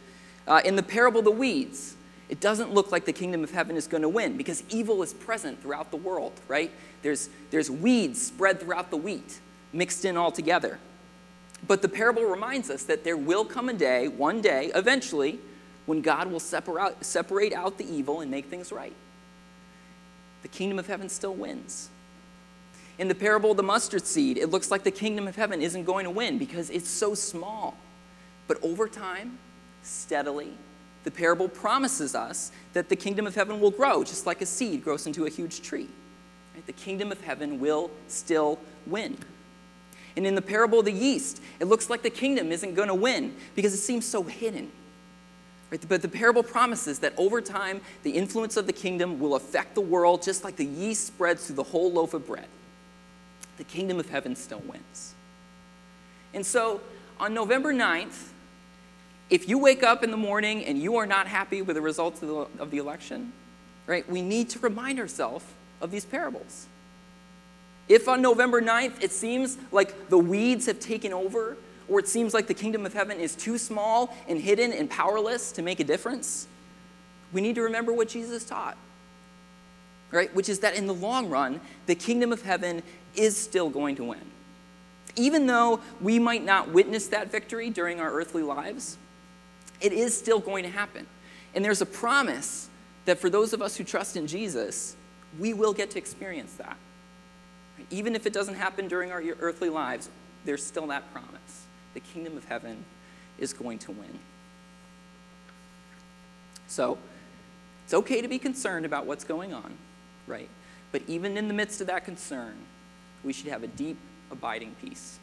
Uh, 0.47 0.61
in 0.65 0.77
the 0.77 0.83
parable 0.83 1.19
of 1.19 1.25
the 1.25 1.33
weeds, 1.33 1.97
it 2.29 2.39
doesn't 2.39 2.73
look 2.73 2.93
like 2.93 3.05
the 3.05 3.13
kingdom 3.13 3.43
of 3.43 3.51
heaven 3.51 3.77
is 3.77 3.89
going 3.89 4.03
to 4.03 4.09
win 4.09 4.37
because 4.37 4.63
evil 4.69 5.03
is 5.03 5.13
present 5.13 5.61
throughout 5.61 5.91
the 5.91 5.97
world, 5.97 6.33
right? 6.47 6.71
There's, 7.03 7.29
there's 7.51 7.73
weeds 7.73 8.25
spread 8.25 8.61
throughout 8.61 8.91
the 8.91 8.97
wheat, 8.97 9.41
mixed 9.73 10.05
in 10.05 10.17
all 10.17 10.31
together. 10.31 10.79
But 11.67 11.83
the 11.83 11.89
parable 11.89 12.25
reminds 12.25 12.69
us 12.71 12.83
that 12.85 13.05
there 13.05 13.17
will 13.17 13.45
come 13.45 13.69
a 13.69 13.73
day, 13.73 14.09
one 14.09 14.41
day, 14.41 14.71
eventually, 14.75 15.39
when 15.87 16.01
God 16.01 16.31
will 16.31 16.41
separate, 16.41 17.53
out 17.53 17.79
the 17.79 17.91
evil 17.91 18.21
and 18.21 18.31
make 18.31 18.47
things 18.47 18.73
right. 18.73 18.95
The 20.43 20.49
kingdom 20.49 20.79
of 20.79 20.87
heaven 20.87 21.09
still 21.09 21.35
wins. 21.35 21.91
In 22.99 23.09
the 23.09 23.15
parable 23.15 23.53
of 23.53 23.57
the 23.57 23.63
mustard 23.63 24.07
seed, 24.07 24.37
it 24.37 24.51
looks 24.51 24.71
like 24.71 24.85
the 24.85 24.91
kingdom 24.91 25.27
of 25.27 25.37
heaven 25.37 25.61
isn't 25.61 25.85
going 25.85 26.05
to 26.05 26.11
win 26.11 26.39
because 26.39 26.71
it's 26.71 26.89
so 26.89 27.15
small. 27.15 27.77
But 28.47 28.63
over 28.63 28.89
time, 28.89 29.39
steadily, 29.83 30.53
the 31.03 31.11
parable 31.11 31.49
promises 31.49 32.15
us 32.15 32.53
that 32.73 32.89
the 32.89 32.97
kingdom 32.97 33.27
of 33.27 33.35
heaven 33.35 33.61
will 33.61 33.71
grow, 33.71 34.05
just 34.05 34.27
like 34.27 34.43
a 34.43 34.47
seed 34.47 34.85
grows 34.85 35.07
into 35.07 35.27
a 35.27 35.31
huge 35.31 35.63
tree. 35.63 35.89
Right? 36.55 36.67
The 36.67 36.73
kingdom 36.73 37.11
of 37.11 37.21
heaven 37.21 37.59
will 37.59 37.91
still 38.09 38.59
win. 38.87 39.19
And 40.17 40.27
in 40.27 40.35
the 40.35 40.43
parable 40.43 40.79
of 40.79 40.85
the 40.85 40.93
yeast, 40.93 41.43
it 41.59 41.65
looks 41.65 41.91
like 41.91 42.03
the 42.03 42.11
kingdom 42.11 42.53
isn't 42.53 42.75
going 42.75 42.89
to 42.89 42.95
win 42.95 43.35
because 43.55 43.75
it 43.75 43.79
seems 43.79 44.07
so 44.07 44.23
hidden. 44.23 44.71
Right? 45.71 45.85
But 45.89 46.03
the 46.03 46.09
parable 46.09 46.43
promises 46.43 47.01
that 47.01 47.15
over 47.17 47.41
time, 47.41 47.81
the 48.03 48.13
influence 48.13 48.57
of 48.57 48.67
the 48.67 48.73
kingdom 48.73 49.19
will 49.19 49.35
affect 49.35 49.75
the 49.75 49.81
world 49.81 50.23
just 50.23 50.45
like 50.45 50.57
the 50.57 50.65
yeast 50.65 51.07
spreads 51.07 51.47
through 51.47 51.57
the 51.57 51.65
whole 51.65 51.91
loaf 51.91 52.15
of 52.15 52.27
bread. 52.27 52.47
The 53.57 53.65
kingdom 53.65 53.99
of 53.99 54.09
heaven 54.09 54.37
still 54.37 54.61
wins. 54.61 55.15
And 56.33 56.45
so 56.45 56.81
on 57.19 57.35
November 57.35 57.73
9th, 57.73 58.29
if 59.31 59.49
you 59.49 59.59
wake 59.59 59.83
up 59.83 60.05
in 60.05 60.11
the 60.11 60.17
morning 60.17 60.65
and 60.65 60.79
you 60.79 60.97
are 60.97 61.07
not 61.07 61.27
happy 61.27 61.63
with 61.63 61.77
the 61.77 61.83
results 61.83 62.23
of 62.23 62.29
the, 62.29 62.63
of 62.63 62.71
the 62.71 62.79
election, 62.79 63.33
right, 63.87 64.09
we 64.09 64.23
need 64.23 64.51
to 64.51 64.59
remind 64.59 65.01
ourselves 65.01 65.45
of 65.81 65.91
these 65.91 66.05
parables. 66.05 66.67
If 67.89 68.09
on 68.09 68.23
November 68.23 68.63
9th 68.63 69.03
it 69.03 69.13
seems 69.13 69.59
like 69.73 70.09
the 70.09 70.19
weeds 70.19 70.67
have 70.67 70.81
taken 70.81 71.13
over, 71.13 71.57
or 71.89 72.01
it 72.01 72.09
seems 72.09 72.33
like 72.33 72.47
the 72.47 72.55
kingdom 72.55 72.87
of 72.87 72.95
heaven 72.95 73.21
is 73.21 73.37
too 73.37 73.59
small 73.59 74.17
and 74.27 74.41
hidden 74.41 74.73
and 74.73 74.89
powerless 74.89 75.53
to 75.53 75.63
make 75.63 75.81
a 75.81 75.85
difference, 75.85 76.49
we 77.33 77.41
need 77.41 77.57
to 77.57 77.63
remember 77.63 77.93
what 77.93 78.09
Jesus 78.09 78.45
taught. 78.45 78.77
Right? 80.11 80.35
Which 80.35 80.49
is 80.49 80.61
that 80.61 80.77
in 80.77 80.87
the 80.87 80.95
long 80.95 81.29
run, 81.29 81.61
the 81.87 81.95
kingdom 81.95 82.33
of 82.33 82.43
heaven 82.43 82.83
is 83.17 83.37
still 83.37 83.69
going 83.69 83.97
to 83.97 84.05
win. 84.05 84.21
Even 85.17 85.47
though 85.47 85.81
we 86.01 86.19
might 86.19 86.45
not 86.45 86.71
witness 86.71 87.09
that 87.09 87.31
victory 87.31 87.71
during 87.71 88.01
our 88.01 88.13
earthly 88.13 88.43
lives, 88.43 88.97
it 89.81 89.93
is 89.93 90.17
still 90.17 90.39
going 90.39 90.65
to 90.65 90.71
happen. 90.71 91.07
And 91.55 91.65
there's 91.65 91.83
a 91.83 91.87
promise 91.87 92.69
that 93.05 93.19
for 93.19 93.29
those 93.29 93.53
of 93.53 93.61
us 93.61 93.77
who 93.77 93.85
trust 93.85 94.17
in 94.17 94.27
Jesus, 94.27 94.97
we 95.39 95.53
will 95.53 95.73
get 95.73 95.91
to 95.91 95.99
experience 95.99 96.55
that. 96.55 96.77
Even 97.91 98.15
if 98.15 98.27
it 98.27 98.33
doesn't 98.33 98.55
happen 98.55 98.89
during 98.89 99.13
our 99.13 99.23
earthly 99.41 99.69
lives, 99.69 100.09
there's 100.45 100.65
still 100.65 100.87
that 100.89 101.13
promise. 101.13 101.67
The 101.95 102.01
kingdom 102.01 102.37
of 102.37 102.45
heaven 102.45 102.85
is 103.39 103.53
going 103.53 103.79
to 103.81 103.93
win. 103.93 104.19
So, 106.67 106.99
it's 107.85 107.95
okay 107.95 108.23
to 108.23 108.29
be 108.29 108.39
concerned 108.39 108.87
about 108.87 109.07
what's 109.07 109.25
going 109.25 109.53
on, 109.53 109.75
right? 110.27 110.49
But 110.93 111.03
even 111.07 111.37
in 111.37 111.49
the 111.49 111.55
midst 111.55 111.81
of 111.81 111.87
that 111.89 112.05
concern, 112.05 112.57
we 113.23 113.33
should 113.33 113.49
have 113.49 113.63
a 113.63 113.67
deep, 113.67 113.99
abiding 114.31 114.75
peace. 114.83 115.19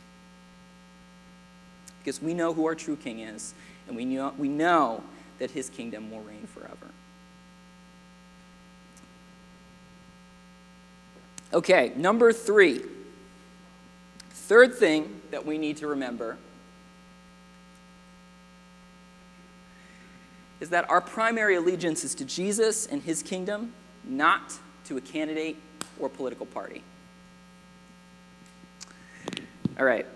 Because 2.00 2.22
we 2.22 2.34
know 2.34 2.53
who 2.53 2.65
our 2.65 2.75
true 2.75 2.96
king 2.96 3.20
is, 3.20 3.53
and 3.88 3.96
we 3.96 4.06
know, 4.06 4.34
we 4.38 4.48
know 4.48 5.03
that 5.39 5.51
his 5.51 5.70
kingdom 5.70 6.12
will 6.12 6.22
reign 6.22 6.48
forever. 6.48 6.91
Okay, 11.53 11.91
number 11.96 12.31
three. 12.31 12.81
Third 14.29 14.75
thing 14.75 15.22
that 15.31 15.46
we 15.46 15.58
need 15.58 15.77
to 15.77 15.88
remember 15.88 16.38
is 20.60 20.70
that 20.70 20.89
our 20.89 21.01
primary 21.01 21.55
allegiance 21.55 22.03
is 22.03 22.15
to 22.15 22.25
Jesus 22.25 22.86
and 22.86 23.01
his 23.01 23.24
kingdom, 23.24 23.74
not 24.03 24.58
to 24.86 24.98
a 24.98 25.01
candidate 25.01 25.58
or 26.00 26.08
political 26.08 26.46
party. 26.46 26.84
All 29.77 29.86
right. 29.86 30.05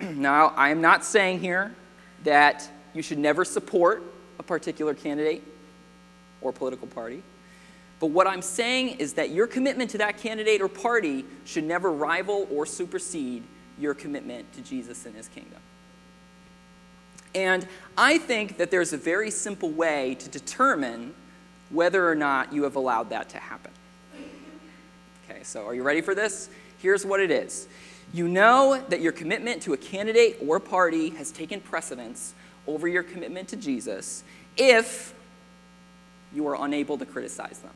Now, 0.00 0.52
I 0.56 0.68
am 0.68 0.80
not 0.80 1.04
saying 1.04 1.40
here 1.40 1.74
that 2.22 2.68
you 2.94 3.02
should 3.02 3.18
never 3.18 3.44
support 3.44 4.02
a 4.38 4.44
particular 4.44 4.94
candidate 4.94 5.42
or 6.40 6.52
political 6.52 6.86
party. 6.86 7.22
But 8.00 8.08
what 8.08 8.26
I'm 8.26 8.42
saying 8.42 8.90
is 8.98 9.14
that 9.14 9.30
your 9.30 9.46
commitment 9.46 9.90
to 9.90 9.98
that 9.98 10.18
candidate 10.18 10.60
or 10.60 10.68
party 10.68 11.24
should 11.44 11.64
never 11.64 11.90
rival 11.90 12.46
or 12.50 12.64
supersede 12.64 13.42
your 13.78 13.94
commitment 13.94 14.52
to 14.52 14.60
Jesus 14.60 15.04
and 15.06 15.14
his 15.14 15.28
kingdom. 15.28 15.60
And 17.34 17.66
I 17.96 18.18
think 18.18 18.56
that 18.58 18.70
there's 18.70 18.92
a 18.92 18.96
very 18.96 19.30
simple 19.30 19.70
way 19.70 20.16
to 20.16 20.28
determine 20.28 21.14
whether 21.70 22.08
or 22.08 22.14
not 22.14 22.52
you 22.52 22.62
have 22.62 22.76
allowed 22.76 23.10
that 23.10 23.28
to 23.30 23.38
happen. 23.38 23.72
Okay, 25.28 25.42
so 25.42 25.66
are 25.66 25.74
you 25.74 25.82
ready 25.82 26.00
for 26.00 26.14
this? 26.14 26.48
Here's 26.78 27.04
what 27.04 27.20
it 27.20 27.30
is 27.30 27.68
you 28.12 28.26
know 28.26 28.82
that 28.88 29.02
your 29.02 29.12
commitment 29.12 29.62
to 29.62 29.74
a 29.74 29.76
candidate 29.76 30.38
or 30.46 30.58
party 30.58 31.10
has 31.10 31.30
taken 31.30 31.60
precedence 31.60 32.34
over 32.66 32.88
your 32.88 33.02
commitment 33.02 33.48
to 33.48 33.56
Jesus 33.56 34.24
if 34.56 35.14
you 36.32 36.46
are 36.46 36.64
unable 36.64 36.96
to 36.96 37.04
criticize 37.04 37.58
them. 37.58 37.74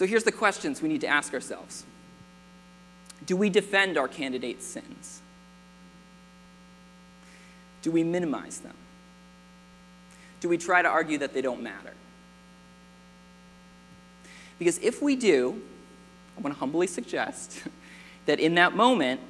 So 0.00 0.06
here's 0.06 0.24
the 0.24 0.32
questions 0.32 0.80
we 0.80 0.88
need 0.88 1.02
to 1.02 1.08
ask 1.08 1.34
ourselves 1.34 1.84
Do 3.26 3.36
we 3.36 3.50
defend 3.50 3.98
our 3.98 4.08
candidate's 4.08 4.64
sins? 4.64 5.20
Do 7.82 7.90
we 7.90 8.02
minimize 8.02 8.60
them? 8.60 8.76
Do 10.40 10.48
we 10.48 10.56
try 10.56 10.80
to 10.80 10.88
argue 10.88 11.18
that 11.18 11.34
they 11.34 11.42
don't 11.42 11.62
matter? 11.62 11.92
Because 14.58 14.78
if 14.78 15.02
we 15.02 15.16
do, 15.16 15.60
I 16.38 16.40
want 16.40 16.54
to 16.54 16.60
humbly 16.60 16.86
suggest 16.86 17.62
that 18.24 18.40
in 18.40 18.54
that 18.54 18.74
moment, 18.74 19.20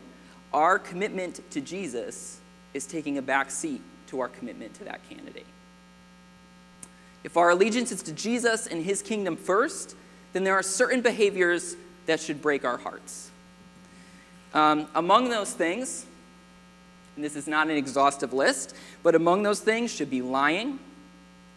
our 0.55 0.79
commitment 0.79 1.51
to 1.51 1.61
Jesus 1.61 2.39
is 2.75 2.87
taking 2.87 3.19
a 3.19 3.23
back 3.23 3.51
seat 3.51 3.83
to 4.07 4.21
our 4.21 4.29
commitment 4.29 4.75
to 4.75 4.85
that 4.85 5.01
candidate. 5.09 5.47
If 7.25 7.37
our 7.37 7.51
allegiance 7.51 7.91
is 7.91 8.05
to 8.05 8.13
Jesus 8.13 8.69
and 8.69 8.85
his 8.85 9.03
kingdom 9.03 9.37
first, 9.37 9.97
then 10.33 10.45
there 10.45 10.55
are 10.55 10.63
certain 10.63 11.01
behaviors 11.01 11.77
that 12.07 12.21
should 12.21 12.41
break 12.41 12.65
our 12.65 12.77
hearts. 12.77 13.31
Um, 14.55 14.89
among 14.95 15.31
those 15.31 15.53
things, 15.53 16.07
and 17.17 17.25
this 17.25 17.37
is 17.37 17.47
not 17.47 17.69
an 17.69 17.77
exhaustive 17.77 18.33
list, 18.33 18.75
but 19.03 19.15
among 19.15 19.43
those 19.43 19.61
things 19.61 19.93
should 19.93 20.11
be 20.11 20.23
lying, 20.23 20.79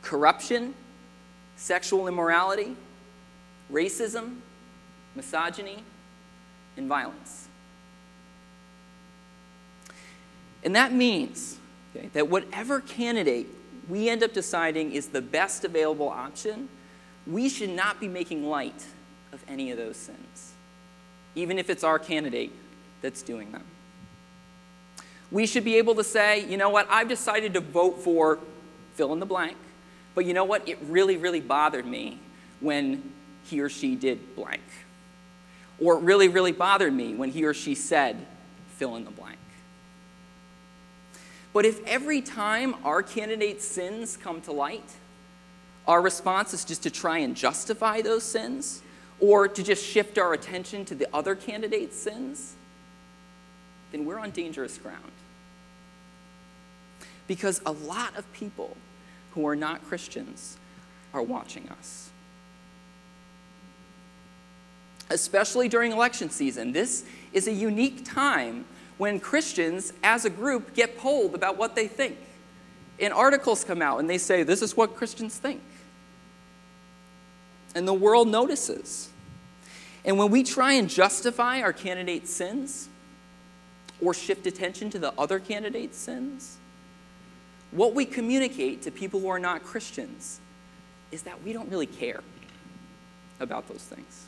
corruption, 0.01 0.73
sexual 1.55 2.07
immorality, 2.07 2.75
racism, 3.71 4.37
misogyny, 5.15 5.83
and 6.77 6.87
violence. 6.87 7.47
And 10.63 10.75
that 10.75 10.93
means 10.93 11.57
okay, 11.95 12.09
that 12.13 12.29
whatever 12.29 12.79
candidate 12.79 13.47
we 13.89 14.09
end 14.09 14.23
up 14.23 14.33
deciding 14.33 14.93
is 14.93 15.07
the 15.07 15.21
best 15.21 15.65
available 15.65 16.09
option, 16.09 16.69
we 17.25 17.49
should 17.49 17.69
not 17.69 17.99
be 17.99 18.07
making 18.07 18.45
light 18.45 18.85
of 19.31 19.43
any 19.47 19.71
of 19.71 19.77
those 19.77 19.97
sins, 19.97 20.53
even 21.35 21.57
if 21.57 21.69
it's 21.69 21.83
our 21.83 21.99
candidate 21.99 22.51
that's 23.01 23.21
doing 23.21 23.51
them. 23.51 23.63
We 25.31 25.45
should 25.45 25.63
be 25.63 25.77
able 25.77 25.95
to 25.95 26.03
say, 26.03 26.45
you 26.45 26.57
know 26.57 26.69
what, 26.69 26.87
I've 26.89 27.07
decided 27.07 27.53
to 27.55 27.59
vote 27.59 27.99
for 27.99 28.39
fill 28.95 29.13
in 29.13 29.19
the 29.19 29.25
blank, 29.25 29.57
but 30.13 30.25
you 30.25 30.33
know 30.33 30.43
what, 30.43 30.67
it 30.67 30.77
really, 30.83 31.17
really 31.17 31.41
bothered 31.41 31.85
me 31.85 32.19
when 32.59 33.11
he 33.45 33.59
or 33.59 33.69
she 33.69 33.95
did 33.95 34.35
blank. 34.35 34.61
Or 35.79 35.97
it 35.97 36.01
really, 36.01 36.27
really 36.27 36.51
bothered 36.51 36.93
me 36.93 37.15
when 37.15 37.31
he 37.31 37.45
or 37.45 37.53
she 37.53 37.73
said 37.73 38.27
fill 38.75 38.95
in 38.95 39.05
the 39.05 39.11
blank. 39.11 39.39
But 41.51 41.65
if 41.65 41.83
every 41.85 42.21
time 42.21 42.75
our 42.83 43.03
candidate's 43.03 43.65
sins 43.65 44.17
come 44.17 44.41
to 44.41 44.51
light, 44.51 44.89
our 45.87 46.01
response 46.01 46.53
is 46.53 46.63
just 46.63 46.83
to 46.83 46.89
try 46.89 47.19
and 47.19 47.35
justify 47.35 48.01
those 48.01 48.23
sins 48.23 48.81
or 49.19 49.47
to 49.47 49.63
just 49.63 49.85
shift 49.85 50.17
our 50.17 50.33
attention 50.33 50.85
to 50.85 50.95
the 50.95 51.07
other 51.13 51.35
candidate's 51.35 51.97
sins, 51.97 52.55
then 53.91 54.05
we're 54.05 54.19
on 54.19 54.31
dangerous 54.31 54.77
ground. 54.77 55.11
Because 57.27 57.61
a 57.65 57.71
lot 57.71 58.15
of 58.17 58.31
people 58.33 58.75
who 59.31 59.47
are 59.47 59.55
not 59.55 59.83
Christians 59.85 60.57
are 61.13 61.21
watching 61.21 61.69
us. 61.69 62.09
Especially 65.09 65.67
during 65.69 65.91
election 65.91 66.29
season. 66.29 66.71
This 66.71 67.05
is 67.33 67.47
a 67.47 67.51
unique 67.51 68.03
time 68.05 68.65
when 68.97 69.19
Christians, 69.19 69.93
as 70.03 70.25
a 70.25 70.29
group, 70.29 70.73
get 70.73 70.97
polled 70.97 71.35
about 71.35 71.57
what 71.57 71.75
they 71.75 71.87
think. 71.87 72.17
And 72.99 73.13
articles 73.13 73.63
come 73.63 73.81
out 73.81 73.99
and 73.99 74.09
they 74.09 74.17
say, 74.17 74.43
This 74.43 74.61
is 74.61 74.77
what 74.77 74.95
Christians 74.95 75.37
think 75.37 75.61
and 77.75 77.87
the 77.87 77.93
world 77.93 78.27
notices. 78.27 79.09
And 80.05 80.17
when 80.17 80.31
we 80.31 80.43
try 80.43 80.73
and 80.73 80.89
justify 80.89 81.61
our 81.61 81.73
candidate's 81.73 82.31
sins 82.31 82.89
or 84.01 84.13
shift 84.13 84.45
attention 84.47 84.89
to 84.91 84.99
the 84.99 85.13
other 85.17 85.39
candidate's 85.39 85.97
sins, 85.97 86.57
what 87.71 87.93
we 87.93 88.05
communicate 88.05 88.81
to 88.83 88.91
people 88.91 89.19
who 89.19 89.29
are 89.29 89.39
not 89.39 89.63
Christians 89.63 90.39
is 91.11 91.23
that 91.23 91.41
we 91.43 91.53
don't 91.53 91.69
really 91.69 91.87
care. 91.87 92.21
about 93.39 93.67
those 93.67 93.81
things. 93.81 94.27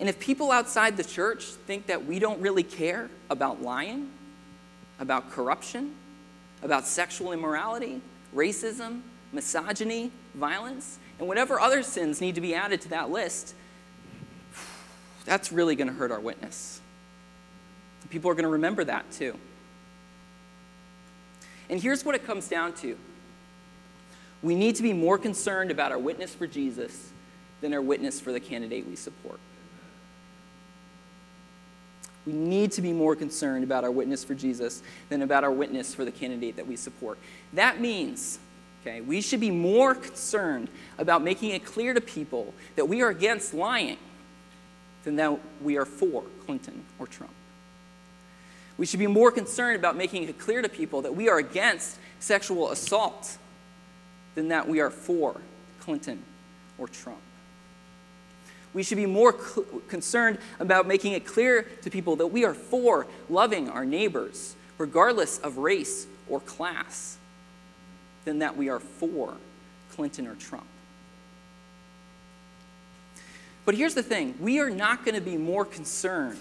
And 0.00 0.08
if 0.08 0.18
people 0.20 0.50
outside 0.50 0.96
the 0.96 1.04
church 1.04 1.44
think 1.44 1.86
that 1.86 2.06
we 2.06 2.18
don't 2.18 2.40
really 2.40 2.62
care 2.62 3.10
about 3.30 3.62
lying, 3.62 4.10
about 5.00 5.30
corruption, 5.30 5.94
about 6.62 6.86
sexual 6.86 7.32
immorality, 7.32 8.00
racism, 8.34 9.02
misogyny, 9.32 10.10
violence, 10.34 10.98
and 11.18 11.26
whatever 11.26 11.60
other 11.60 11.82
sins 11.82 12.20
need 12.20 12.34
to 12.36 12.40
be 12.40 12.54
added 12.54 12.80
to 12.82 12.88
that 12.90 13.10
list, 13.10 13.54
that's 15.24 15.52
really 15.52 15.76
going 15.76 15.88
to 15.88 15.94
hurt 15.94 16.10
our 16.10 16.20
witness. 16.20 16.80
People 18.10 18.30
are 18.30 18.34
going 18.34 18.44
to 18.44 18.50
remember 18.50 18.84
that 18.84 19.10
too. 19.12 19.36
And 21.68 21.80
here's 21.80 22.04
what 22.04 22.14
it 22.14 22.24
comes 22.24 22.48
down 22.48 22.72
to 22.74 22.96
we 24.42 24.54
need 24.54 24.76
to 24.76 24.82
be 24.82 24.92
more 24.92 25.18
concerned 25.18 25.70
about 25.70 25.90
our 25.90 25.98
witness 25.98 26.34
for 26.34 26.46
Jesus 26.46 27.10
than 27.60 27.74
our 27.74 27.82
witness 27.82 28.20
for 28.20 28.32
the 28.32 28.40
candidate 28.40 28.86
we 28.86 28.94
support. 28.94 29.40
We 32.24 32.32
need 32.32 32.72
to 32.72 32.82
be 32.82 32.92
more 32.92 33.16
concerned 33.16 33.64
about 33.64 33.84
our 33.84 33.90
witness 33.90 34.22
for 34.22 34.34
Jesus 34.34 34.82
than 35.08 35.22
about 35.22 35.44
our 35.44 35.50
witness 35.50 35.94
for 35.94 36.04
the 36.04 36.12
candidate 36.12 36.56
that 36.56 36.66
we 36.66 36.76
support. 36.76 37.18
That 37.54 37.80
means, 37.80 38.38
okay, 38.80 39.00
we 39.00 39.20
should 39.20 39.40
be 39.40 39.50
more 39.50 39.94
concerned 39.94 40.68
about 40.98 41.22
making 41.22 41.50
it 41.50 41.64
clear 41.64 41.94
to 41.94 42.00
people 42.00 42.54
that 42.76 42.86
we 42.86 43.02
are 43.02 43.08
against 43.08 43.54
lying 43.54 43.98
than 45.04 45.16
that 45.16 45.38
we 45.62 45.76
are 45.76 45.84
for 45.84 46.24
Clinton 46.44 46.84
or 46.98 47.06
Trump. 47.06 47.32
We 48.76 48.86
should 48.86 49.00
be 49.00 49.06
more 49.06 49.30
concerned 49.30 49.76
about 49.76 49.96
making 49.96 50.24
it 50.24 50.38
clear 50.38 50.62
to 50.62 50.68
people 50.68 51.02
that 51.02 51.14
we 51.14 51.28
are 51.28 51.38
against 51.38 51.98
sexual 52.20 52.70
assault 52.70 53.38
than 54.34 54.48
that 54.48 54.68
we 54.68 54.80
are 54.80 54.90
for 54.90 55.40
Clinton 55.80 56.22
or 56.78 56.86
Trump. 56.86 57.18
We 58.74 58.82
should 58.82 58.98
be 58.98 59.06
more 59.06 59.32
cl- 59.32 59.66
concerned 59.88 60.38
about 60.60 60.86
making 60.86 61.12
it 61.14 61.26
clear 61.26 61.62
to 61.82 61.90
people 61.90 62.16
that 62.16 62.28
we 62.28 62.44
are 62.44 62.54
for 62.54 63.06
loving 63.28 63.68
our 63.68 63.84
neighbors, 63.84 64.54
regardless 64.76 65.38
of 65.38 65.58
race 65.58 66.06
or 66.28 66.38
class, 66.40 67.16
than 68.28 68.40
that 68.40 68.54
we 68.54 68.68
are 68.68 68.78
for 68.78 69.34
Clinton 69.92 70.26
or 70.26 70.34
Trump. 70.34 70.66
But 73.64 73.74
here's 73.74 73.94
the 73.94 74.02
thing 74.02 74.34
we 74.38 74.60
are 74.60 74.68
not 74.68 75.02
going 75.02 75.14
to 75.14 75.20
be 75.22 75.38
more 75.38 75.64
concerned 75.64 76.38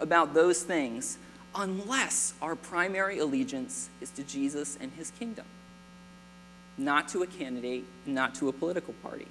about 0.00 0.34
those 0.34 0.64
things 0.64 1.16
unless 1.54 2.34
our 2.42 2.56
primary 2.56 3.20
allegiance 3.20 3.88
is 4.00 4.10
to 4.10 4.24
Jesus 4.24 4.76
and 4.80 4.90
his 4.92 5.12
kingdom, 5.12 5.44
not 6.76 7.06
to 7.10 7.22
a 7.22 7.26
candidate, 7.26 7.84
and 8.04 8.14
not 8.14 8.34
to 8.34 8.48
a 8.48 8.52
political 8.52 8.92
party. 8.94 9.28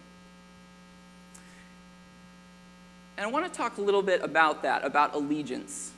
And 3.17 3.25
I 3.25 3.29
want 3.29 3.51
to 3.51 3.55
talk 3.55 3.79
a 3.79 3.81
little 3.81 4.01
bit 4.01 4.23
about 4.23 4.63
that, 4.63 4.85
about 4.85 5.13
allegiance. 5.13 5.91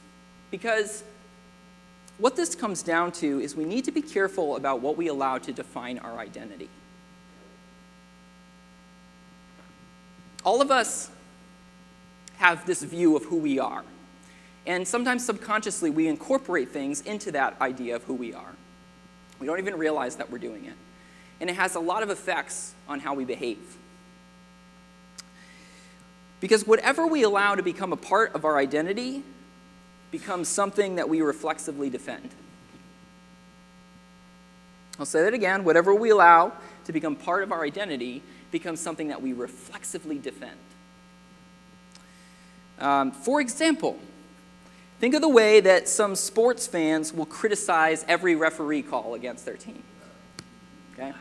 Because 0.49 1.03
what 2.17 2.35
this 2.35 2.55
comes 2.55 2.81
down 2.81 3.11
to 3.13 3.39
is 3.39 3.55
we 3.55 3.65
need 3.65 3.85
to 3.85 3.91
be 3.91 4.01
careful 4.01 4.55
about 4.55 4.81
what 4.81 4.97
we 4.97 5.07
allow 5.07 5.37
to 5.37 5.51
define 5.51 5.99
our 5.99 6.17
identity. 6.17 6.69
All 10.43 10.61
of 10.61 10.71
us 10.71 11.11
have 12.37 12.65
this 12.65 12.81
view 12.81 13.15
of 13.15 13.25
who 13.25 13.37
we 13.37 13.59
are. 13.59 13.83
And 14.65 14.87
sometimes 14.87 15.25
subconsciously, 15.25 15.89
we 15.89 16.07
incorporate 16.07 16.69
things 16.69 17.01
into 17.01 17.31
that 17.31 17.59
idea 17.61 17.95
of 17.95 18.03
who 18.03 18.13
we 18.13 18.33
are. 18.33 18.53
We 19.39 19.47
don't 19.47 19.59
even 19.59 19.77
realize 19.77 20.15
that 20.15 20.29
we're 20.29 20.39
doing 20.39 20.65
it. 20.65 20.73
And 21.39 21.49
it 21.49 21.55
has 21.55 21.75
a 21.75 21.79
lot 21.79 22.03
of 22.03 22.09
effects 22.09 22.73
on 22.87 22.99
how 22.99 23.13
we 23.13 23.25
behave. 23.25 23.77
Because 26.39 26.65
whatever 26.65 27.07
we 27.07 27.23
allow 27.23 27.55
to 27.55 27.63
become 27.63 27.93
a 27.93 27.97
part 27.97 28.33
of 28.35 28.45
our 28.45 28.57
identity 28.57 29.23
becomes 30.11 30.47
something 30.47 30.95
that 30.95 31.09
we 31.09 31.21
reflexively 31.21 31.89
defend. 31.89 32.29
I'll 34.99 35.05
say 35.05 35.21
that 35.23 35.33
again. 35.33 35.63
Whatever 35.63 35.93
we 35.93 36.09
allow 36.09 36.53
to 36.85 36.93
become 36.93 37.15
part 37.15 37.43
of 37.43 37.51
our 37.51 37.63
identity 37.63 38.23
becomes 38.51 38.79
something 38.79 39.09
that 39.09 39.21
we 39.21 39.33
reflexively 39.33 40.17
defend. 40.17 40.57
Um, 42.79 43.11
for 43.11 43.41
example, 43.41 43.99
think 44.99 45.13
of 45.13 45.21
the 45.21 45.29
way 45.29 45.59
that 45.59 45.87
some 45.87 46.15
sports 46.15 46.67
fans 46.67 47.13
will 47.13 47.25
criticize 47.25 48.05
every 48.07 48.35
referee 48.35 48.83
call 48.83 49.13
against 49.13 49.45
their 49.45 49.57
team. 49.57 49.83
Okay? 50.93 51.13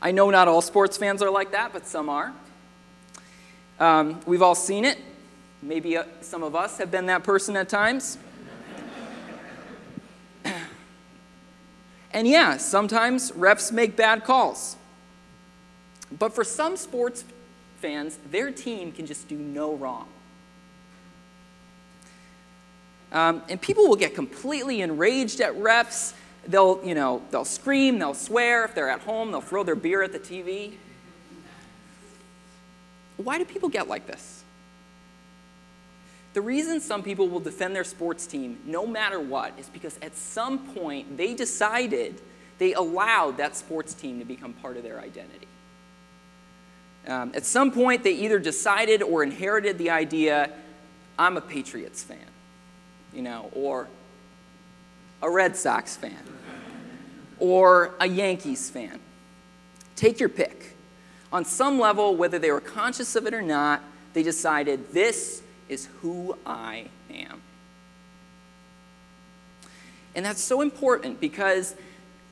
I 0.00 0.12
know 0.12 0.30
not 0.30 0.48
all 0.48 0.62
sports 0.62 0.96
fans 0.96 1.22
are 1.22 1.30
like 1.30 1.52
that, 1.52 1.72
but 1.72 1.86
some 1.86 2.08
are. 2.08 2.32
Um, 3.80 4.20
we've 4.26 4.42
all 4.42 4.54
seen 4.54 4.84
it. 4.84 4.98
Maybe 5.62 5.96
uh, 5.96 6.04
some 6.20 6.42
of 6.42 6.56
us 6.56 6.78
have 6.78 6.90
been 6.90 7.06
that 7.06 7.22
person 7.22 7.56
at 7.56 7.68
times. 7.68 8.18
and 12.12 12.26
yeah, 12.26 12.56
sometimes 12.56 13.30
refs 13.32 13.70
make 13.70 13.94
bad 13.94 14.24
calls. 14.24 14.76
But 16.18 16.34
for 16.34 16.42
some 16.42 16.76
sports 16.76 17.24
fans, 17.80 18.18
their 18.30 18.50
team 18.50 18.90
can 18.90 19.06
just 19.06 19.28
do 19.28 19.36
no 19.36 19.74
wrong. 19.74 20.08
Um, 23.12 23.42
and 23.48 23.60
people 23.60 23.86
will 23.88 23.96
get 23.96 24.14
completely 24.14 24.80
enraged 24.80 25.40
at 25.40 25.54
refs. 25.54 26.14
They'll, 26.48 26.80
you 26.84 26.94
know, 26.94 27.22
they'll 27.30 27.44
scream, 27.44 27.98
they'll 27.98 28.14
swear. 28.14 28.64
If 28.64 28.74
they're 28.74 28.88
at 28.88 29.00
home, 29.00 29.30
they'll 29.30 29.40
throw 29.40 29.62
their 29.62 29.76
beer 29.76 30.02
at 30.02 30.12
the 30.12 30.18
TV. 30.18 30.72
Why 33.16 33.38
do 33.38 33.44
people 33.44 33.68
get 33.68 33.86
like 33.86 34.06
this? 34.06 34.41
The 36.34 36.40
reason 36.40 36.80
some 36.80 37.02
people 37.02 37.28
will 37.28 37.40
defend 37.40 37.76
their 37.76 37.84
sports 37.84 38.26
team 38.26 38.58
no 38.64 38.86
matter 38.86 39.20
what 39.20 39.52
is 39.58 39.68
because 39.68 39.98
at 40.00 40.16
some 40.16 40.58
point 40.74 41.16
they 41.16 41.34
decided 41.34 42.20
they 42.58 42.74
allowed 42.74 43.36
that 43.36 43.56
sports 43.56 43.92
team 43.92 44.18
to 44.18 44.24
become 44.24 44.52
part 44.54 44.76
of 44.76 44.82
their 44.82 45.00
identity. 45.00 45.48
Um, 47.06 47.32
at 47.34 47.44
some 47.44 47.72
point, 47.72 48.04
they 48.04 48.12
either 48.12 48.38
decided 48.38 49.02
or 49.02 49.24
inherited 49.24 49.76
the 49.76 49.90
idea 49.90 50.50
I'm 51.18 51.36
a 51.36 51.40
Patriots 51.40 52.04
fan, 52.04 52.18
you 53.12 53.22
know, 53.22 53.50
or 53.52 53.88
a 55.20 55.28
Red 55.28 55.56
Sox 55.56 55.96
fan, 55.96 56.16
or 57.40 57.94
a 58.00 58.06
Yankees 58.06 58.70
fan. 58.70 59.00
Take 59.96 60.20
your 60.20 60.28
pick 60.28 60.76
on 61.32 61.44
some 61.44 61.80
level, 61.80 62.14
whether 62.14 62.38
they 62.38 62.50
were 62.50 62.60
conscious 62.60 63.16
of 63.16 63.26
it 63.26 63.34
or 63.34 63.42
not, 63.42 63.82
they 64.12 64.22
decided 64.22 64.92
this 64.92 65.42
is 65.72 65.88
who 66.02 66.36
I 66.44 66.84
am. 67.10 67.40
And 70.14 70.24
that's 70.24 70.42
so 70.42 70.60
important 70.60 71.18
because 71.20 71.74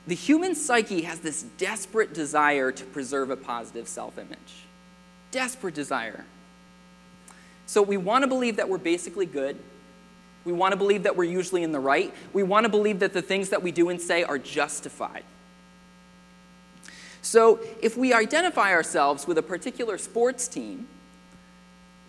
the 0.05 0.15
human 0.15 0.53
psyche 0.53 1.01
has 1.01 1.19
this 1.19 1.41
desperate 1.57 2.13
desire 2.13 2.71
to 2.71 2.85
preserve 2.85 3.31
a 3.31 3.35
positive 3.35 3.87
self 3.87 4.17
image. 4.17 4.65
Desperate 5.31 5.73
desire. 5.73 6.25
So 7.65 7.81
we 7.81 7.97
want 7.97 8.23
to 8.23 8.27
believe 8.27 8.57
that 8.57 8.69
we're 8.69 8.77
basically 8.77 9.25
good. 9.25 9.57
We 10.45 10.53
want 10.53 10.73
to 10.73 10.77
believe 10.77 11.03
that 11.03 11.15
we're 11.15 11.23
usually 11.23 11.63
in 11.63 11.71
the 11.71 11.79
right. 11.79 12.13
We 12.33 12.43
want 12.43 12.65
to 12.65 12.69
believe 12.69 12.99
that 12.99 13.13
the 13.13 13.21
things 13.21 13.49
that 13.49 13.63
we 13.63 13.71
do 13.71 13.89
and 13.89 13.99
say 13.99 14.23
are 14.23 14.37
justified. 14.37 15.23
So 17.21 17.59
if 17.81 17.97
we 17.97 18.13
identify 18.13 18.71
ourselves 18.71 19.25
with 19.25 19.37
a 19.37 19.43
particular 19.43 19.97
sports 19.97 20.47
team, 20.47 20.87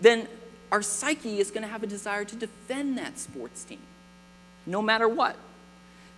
then 0.00 0.26
our 0.72 0.80
psyche 0.80 1.38
is 1.38 1.50
going 1.50 1.62
to 1.62 1.68
have 1.68 1.82
a 1.82 1.86
desire 1.86 2.24
to 2.24 2.34
defend 2.34 2.96
that 2.96 3.18
sports 3.18 3.62
team, 3.62 3.78
no 4.64 4.80
matter 4.80 5.06
what. 5.06 5.36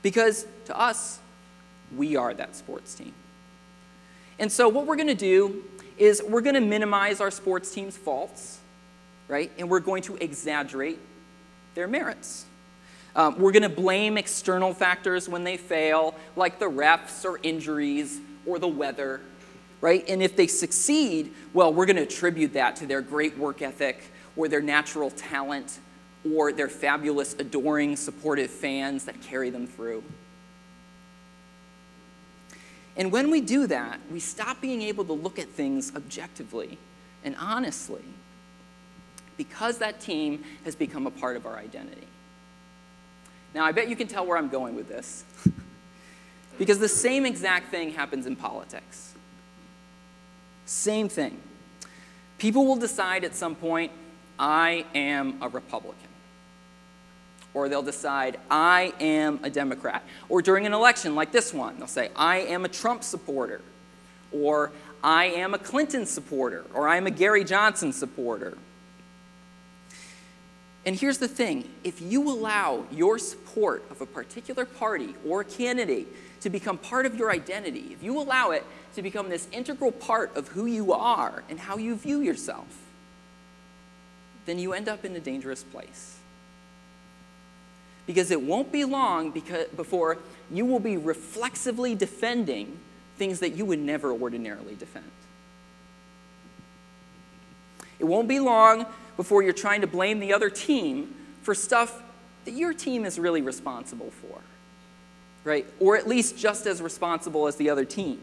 Because 0.00 0.46
to 0.66 0.78
us, 0.78 1.18
we 1.96 2.14
are 2.14 2.32
that 2.32 2.54
sports 2.54 2.94
team. 2.94 3.12
And 4.38 4.50
so 4.50 4.68
what 4.68 4.86
we're 4.86 4.94
going 4.94 5.08
to 5.08 5.14
do 5.14 5.64
is 5.98 6.22
we're 6.22 6.40
going 6.40 6.54
to 6.54 6.60
minimize 6.60 7.20
our 7.20 7.32
sports 7.32 7.72
team's 7.72 7.96
faults, 7.96 8.60
right? 9.26 9.50
And 9.58 9.68
we're 9.68 9.80
going 9.80 10.02
to 10.04 10.16
exaggerate 10.16 11.00
their 11.74 11.88
merits. 11.88 12.46
Um, 13.16 13.38
we're 13.40 13.52
going 13.52 13.64
to 13.64 13.68
blame 13.68 14.16
external 14.16 14.72
factors 14.72 15.28
when 15.28 15.42
they 15.42 15.56
fail, 15.56 16.14
like 16.36 16.60
the 16.60 16.70
refs 16.70 17.24
or 17.24 17.40
injuries 17.42 18.20
or 18.46 18.60
the 18.60 18.68
weather, 18.68 19.20
right? 19.80 20.04
And 20.08 20.22
if 20.22 20.36
they 20.36 20.46
succeed, 20.46 21.32
well, 21.52 21.72
we're 21.72 21.86
going 21.86 21.96
to 21.96 22.02
attribute 22.02 22.52
that 22.52 22.76
to 22.76 22.86
their 22.86 23.00
great 23.00 23.36
work 23.36 23.60
ethic 23.60 24.12
or 24.36 24.48
their 24.48 24.60
natural 24.60 25.10
talent 25.10 25.78
or 26.34 26.52
their 26.52 26.68
fabulous, 26.68 27.34
adoring, 27.38 27.96
supportive 27.96 28.50
fans 28.50 29.04
that 29.04 29.20
carry 29.22 29.50
them 29.50 29.66
through. 29.66 30.02
And 32.96 33.10
when 33.10 33.30
we 33.30 33.40
do 33.40 33.66
that, 33.66 34.00
we 34.10 34.20
stop 34.20 34.60
being 34.60 34.80
able 34.82 35.04
to 35.04 35.12
look 35.12 35.38
at 35.38 35.48
things 35.48 35.92
objectively 35.94 36.78
and 37.24 37.34
honestly 37.38 38.04
because 39.36 39.78
that 39.78 40.00
team 40.00 40.44
has 40.64 40.76
become 40.76 41.06
a 41.06 41.10
part 41.10 41.36
of 41.36 41.44
our 41.44 41.56
identity. 41.56 42.06
Now, 43.54 43.64
I 43.64 43.72
bet 43.72 43.88
you 43.88 43.96
can 43.96 44.06
tell 44.06 44.26
where 44.26 44.36
I'm 44.36 44.48
going 44.48 44.74
with 44.74 44.88
this. 44.88 45.24
Because 46.56 46.78
the 46.78 46.88
same 46.88 47.26
exact 47.26 47.72
thing 47.72 47.90
happens 47.90 48.26
in 48.26 48.36
politics. 48.36 49.14
Same 50.66 51.08
thing. 51.08 51.40
People 52.38 52.64
will 52.64 52.76
decide 52.76 53.24
at 53.24 53.34
some 53.34 53.56
point, 53.56 53.90
I 54.38 54.84
am 54.94 55.38
a 55.42 55.48
Republican. 55.48 56.08
Or 57.52 57.68
they'll 57.68 57.82
decide, 57.82 58.38
I 58.50 58.92
am 58.98 59.40
a 59.44 59.50
Democrat. 59.50 60.02
Or 60.28 60.42
during 60.42 60.66
an 60.66 60.72
election 60.72 61.14
like 61.14 61.30
this 61.30 61.54
one, 61.54 61.78
they'll 61.78 61.86
say, 61.86 62.10
I 62.16 62.38
am 62.38 62.64
a 62.64 62.68
Trump 62.68 63.04
supporter. 63.04 63.60
Or 64.32 64.72
I 65.04 65.26
am 65.26 65.54
a 65.54 65.58
Clinton 65.58 66.04
supporter. 66.06 66.64
Or 66.74 66.88
I 66.88 66.96
am 66.96 67.06
a 67.06 67.12
Gary 67.12 67.44
Johnson 67.44 67.92
supporter. 67.92 68.58
And 70.86 70.96
here's 70.96 71.18
the 71.18 71.28
thing 71.28 71.68
if 71.82 72.02
you 72.02 72.28
allow 72.28 72.84
your 72.90 73.18
support 73.18 73.84
of 73.90 74.00
a 74.00 74.06
particular 74.06 74.64
party 74.64 75.14
or 75.26 75.44
candidate 75.44 76.08
to 76.42 76.50
become 76.50 76.76
part 76.76 77.06
of 77.06 77.14
your 77.14 77.30
identity, 77.30 77.88
if 77.92 78.02
you 78.02 78.18
allow 78.18 78.50
it 78.50 78.64
to 78.94 79.02
become 79.02 79.28
this 79.28 79.48
integral 79.50 79.92
part 79.92 80.36
of 80.36 80.48
who 80.48 80.66
you 80.66 80.92
are 80.92 81.42
and 81.48 81.58
how 81.58 81.78
you 81.78 81.94
view 81.94 82.20
yourself, 82.20 82.83
then 84.46 84.58
you 84.58 84.72
end 84.72 84.88
up 84.88 85.04
in 85.04 85.14
a 85.16 85.20
dangerous 85.20 85.62
place. 85.62 86.18
Because 88.06 88.30
it 88.30 88.42
won't 88.42 88.70
be 88.70 88.84
long 88.84 89.30
because, 89.30 89.66
before 89.68 90.18
you 90.50 90.66
will 90.66 90.80
be 90.80 90.96
reflexively 90.96 91.94
defending 91.94 92.78
things 93.16 93.40
that 93.40 93.50
you 93.50 93.64
would 93.64 93.78
never 93.78 94.12
ordinarily 94.12 94.74
defend. 94.74 95.10
It 97.98 98.04
won't 98.04 98.28
be 98.28 98.40
long 98.40 98.86
before 99.16 99.42
you're 99.42 99.52
trying 99.52 99.80
to 99.80 99.86
blame 99.86 100.20
the 100.20 100.32
other 100.32 100.50
team 100.50 101.14
for 101.42 101.54
stuff 101.54 102.02
that 102.44 102.52
your 102.52 102.74
team 102.74 103.04
is 103.04 103.18
really 103.18 103.40
responsible 103.40 104.10
for, 104.10 104.40
right? 105.44 105.66
Or 105.80 105.96
at 105.96 106.06
least 106.06 106.36
just 106.36 106.66
as 106.66 106.82
responsible 106.82 107.46
as 107.46 107.56
the 107.56 107.70
other 107.70 107.84
team. 107.84 108.20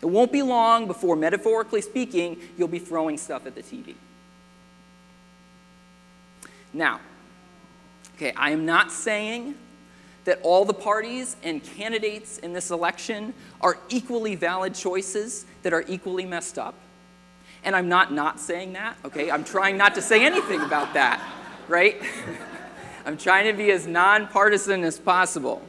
It 0.00 0.06
won't 0.06 0.32
be 0.32 0.42
long 0.42 0.86
before, 0.86 1.14
metaphorically 1.14 1.82
speaking, 1.82 2.38
you'll 2.56 2.68
be 2.68 2.78
throwing 2.78 3.18
stuff 3.18 3.46
at 3.46 3.54
the 3.54 3.62
TV. 3.62 3.94
Now, 6.72 7.00
okay, 8.16 8.32
I 8.36 8.50
am 8.50 8.66
not 8.66 8.92
saying 8.92 9.54
that 10.24 10.40
all 10.42 10.64
the 10.64 10.74
parties 10.74 11.36
and 11.42 11.62
candidates 11.62 12.38
in 12.38 12.52
this 12.52 12.70
election 12.70 13.34
are 13.60 13.78
equally 13.88 14.34
valid 14.34 14.74
choices 14.74 15.46
that 15.62 15.72
are 15.72 15.84
equally 15.88 16.26
messed 16.26 16.58
up. 16.58 16.74
And 17.64 17.74
I'm 17.74 17.88
not 17.88 18.12
not 18.12 18.40
saying 18.40 18.74
that, 18.74 18.96
okay? 19.04 19.30
I'm 19.30 19.44
trying 19.44 19.76
not 19.76 19.94
to 19.96 20.02
say 20.02 20.24
anything 20.24 20.60
about 20.60 20.94
that, 20.94 21.22
right? 21.68 22.00
I'm 23.06 23.16
trying 23.16 23.46
to 23.46 23.52
be 23.52 23.70
as 23.70 23.86
nonpartisan 23.86 24.84
as 24.84 24.98
possible. 24.98 25.62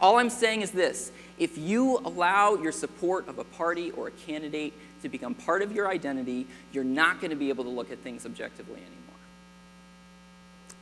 All 0.00 0.18
I'm 0.18 0.30
saying 0.30 0.62
is 0.62 0.70
this 0.70 1.12
if 1.38 1.56
you 1.56 1.98
allow 1.98 2.54
your 2.56 2.72
support 2.72 3.28
of 3.28 3.38
a 3.38 3.44
party 3.44 3.90
or 3.92 4.08
a 4.08 4.10
candidate 4.10 4.74
to 5.02 5.08
become 5.08 5.34
part 5.34 5.62
of 5.62 5.72
your 5.72 5.88
identity, 5.88 6.46
you're 6.72 6.84
not 6.84 7.20
going 7.20 7.30
to 7.30 7.36
be 7.36 7.48
able 7.48 7.64
to 7.64 7.70
look 7.70 7.90
at 7.90 7.98
things 8.00 8.26
objectively 8.26 8.76
anymore. 8.76 8.99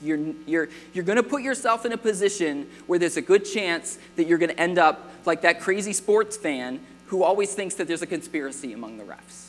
You're, 0.00 0.34
you're, 0.46 0.68
you're 0.92 1.04
going 1.04 1.16
to 1.16 1.22
put 1.22 1.42
yourself 1.42 1.84
in 1.84 1.92
a 1.92 1.96
position 1.96 2.68
where 2.86 2.98
there's 2.98 3.16
a 3.16 3.22
good 3.22 3.44
chance 3.44 3.98
that 4.16 4.26
you're 4.26 4.38
going 4.38 4.50
to 4.50 4.60
end 4.60 4.78
up 4.78 5.10
like 5.24 5.42
that 5.42 5.60
crazy 5.60 5.92
sports 5.92 6.36
fan 6.36 6.80
who 7.06 7.22
always 7.22 7.54
thinks 7.54 7.74
that 7.76 7.88
there's 7.88 8.02
a 8.02 8.06
conspiracy 8.06 8.72
among 8.72 8.98
the 8.98 9.04
refs. 9.04 9.48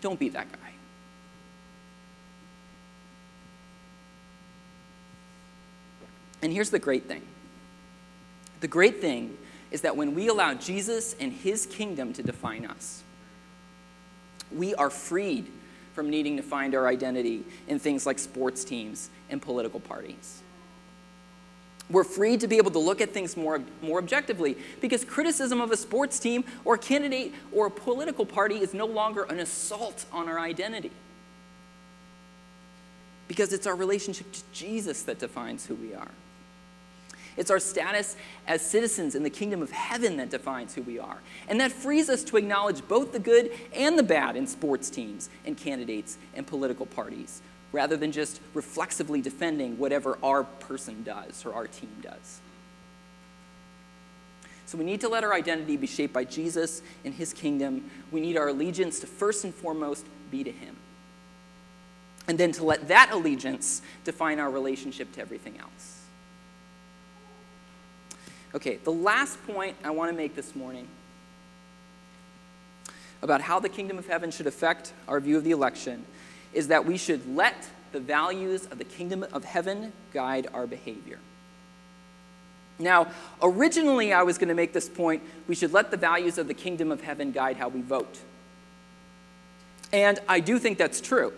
Don't 0.00 0.18
be 0.18 0.28
that 0.30 0.50
guy. 0.50 0.72
And 6.42 6.52
here's 6.52 6.70
the 6.70 6.78
great 6.78 7.06
thing 7.06 7.22
the 8.60 8.68
great 8.68 9.00
thing 9.00 9.36
is 9.70 9.82
that 9.82 9.96
when 9.96 10.14
we 10.14 10.28
allow 10.28 10.54
Jesus 10.54 11.14
and 11.18 11.32
his 11.32 11.66
kingdom 11.66 12.12
to 12.14 12.22
define 12.22 12.64
us, 12.64 13.02
we 14.54 14.74
are 14.74 14.88
freed 14.88 15.50
from 15.94 16.10
needing 16.10 16.36
to 16.36 16.42
find 16.42 16.74
our 16.74 16.86
identity 16.86 17.44
in 17.68 17.78
things 17.78 18.04
like 18.04 18.18
sports 18.18 18.64
teams 18.64 19.10
and 19.30 19.40
political 19.40 19.80
parties. 19.80 20.42
We're 21.90 22.04
free 22.04 22.36
to 22.38 22.48
be 22.48 22.56
able 22.56 22.70
to 22.72 22.78
look 22.78 23.00
at 23.00 23.12
things 23.12 23.36
more, 23.36 23.60
more 23.82 23.98
objectively 23.98 24.56
because 24.80 25.04
criticism 25.04 25.60
of 25.60 25.70
a 25.70 25.76
sports 25.76 26.18
team 26.18 26.44
or 26.64 26.78
candidate 26.78 27.34
or 27.52 27.66
a 27.66 27.70
political 27.70 28.24
party 28.24 28.56
is 28.56 28.72
no 28.74 28.86
longer 28.86 29.24
an 29.24 29.38
assault 29.38 30.06
on 30.10 30.28
our 30.28 30.40
identity. 30.40 30.90
Because 33.28 33.52
it's 33.52 33.66
our 33.66 33.76
relationship 33.76 34.32
to 34.32 34.42
Jesus 34.52 35.02
that 35.02 35.18
defines 35.18 35.66
who 35.66 35.74
we 35.74 35.94
are. 35.94 36.10
It's 37.36 37.50
our 37.50 37.58
status 37.58 38.16
as 38.46 38.62
citizens 38.62 39.14
in 39.14 39.22
the 39.22 39.30
kingdom 39.30 39.62
of 39.62 39.70
heaven 39.70 40.16
that 40.18 40.30
defines 40.30 40.74
who 40.74 40.82
we 40.82 40.98
are. 40.98 41.18
And 41.48 41.60
that 41.60 41.72
frees 41.72 42.08
us 42.08 42.22
to 42.24 42.36
acknowledge 42.36 42.86
both 42.86 43.12
the 43.12 43.18
good 43.18 43.50
and 43.74 43.98
the 43.98 44.02
bad 44.02 44.36
in 44.36 44.46
sports 44.46 44.90
teams 44.90 45.28
and 45.44 45.56
candidates 45.56 46.18
and 46.34 46.46
political 46.46 46.86
parties 46.86 47.42
rather 47.72 47.96
than 47.96 48.12
just 48.12 48.40
reflexively 48.54 49.20
defending 49.20 49.76
whatever 49.78 50.16
our 50.22 50.44
person 50.44 51.02
does 51.02 51.44
or 51.44 51.52
our 51.54 51.66
team 51.66 51.90
does. 52.00 52.40
So 54.66 54.78
we 54.78 54.84
need 54.84 55.00
to 55.00 55.08
let 55.08 55.24
our 55.24 55.34
identity 55.34 55.76
be 55.76 55.88
shaped 55.88 56.14
by 56.14 56.24
Jesus 56.24 56.82
and 57.04 57.12
his 57.12 57.32
kingdom. 57.32 57.90
We 58.12 58.20
need 58.20 58.36
our 58.36 58.48
allegiance 58.48 59.00
to 59.00 59.06
first 59.06 59.44
and 59.44 59.52
foremost 59.52 60.06
be 60.30 60.44
to 60.44 60.52
him. 60.52 60.76
And 62.28 62.38
then 62.38 62.52
to 62.52 62.64
let 62.64 62.88
that 62.88 63.10
allegiance 63.12 63.82
define 64.04 64.38
our 64.38 64.50
relationship 64.50 65.12
to 65.12 65.20
everything 65.20 65.58
else. 65.58 66.03
Okay, 68.54 68.76
the 68.76 68.92
last 68.92 69.44
point 69.46 69.76
I 69.82 69.90
want 69.90 70.10
to 70.12 70.16
make 70.16 70.36
this 70.36 70.54
morning 70.54 70.86
about 73.20 73.40
how 73.40 73.58
the 73.58 73.68
kingdom 73.68 73.98
of 73.98 74.06
heaven 74.06 74.30
should 74.30 74.46
affect 74.46 74.92
our 75.08 75.18
view 75.18 75.36
of 75.36 75.44
the 75.44 75.50
election 75.50 76.04
is 76.52 76.68
that 76.68 76.86
we 76.86 76.96
should 76.96 77.34
let 77.34 77.68
the 77.90 77.98
values 77.98 78.66
of 78.66 78.78
the 78.78 78.84
kingdom 78.84 79.24
of 79.32 79.44
heaven 79.44 79.92
guide 80.12 80.46
our 80.54 80.66
behavior. 80.66 81.18
Now, 82.78 83.08
originally 83.42 84.12
I 84.12 84.22
was 84.22 84.38
going 84.38 84.48
to 84.48 84.54
make 84.54 84.72
this 84.72 84.88
point 84.88 85.22
we 85.48 85.54
should 85.54 85.72
let 85.72 85.90
the 85.90 85.96
values 85.96 86.38
of 86.38 86.46
the 86.46 86.54
kingdom 86.54 86.92
of 86.92 87.00
heaven 87.00 87.32
guide 87.32 87.56
how 87.56 87.68
we 87.68 87.80
vote. 87.80 88.18
And 89.92 90.20
I 90.28 90.40
do 90.40 90.58
think 90.58 90.78
that's 90.78 91.00
true. 91.00 91.32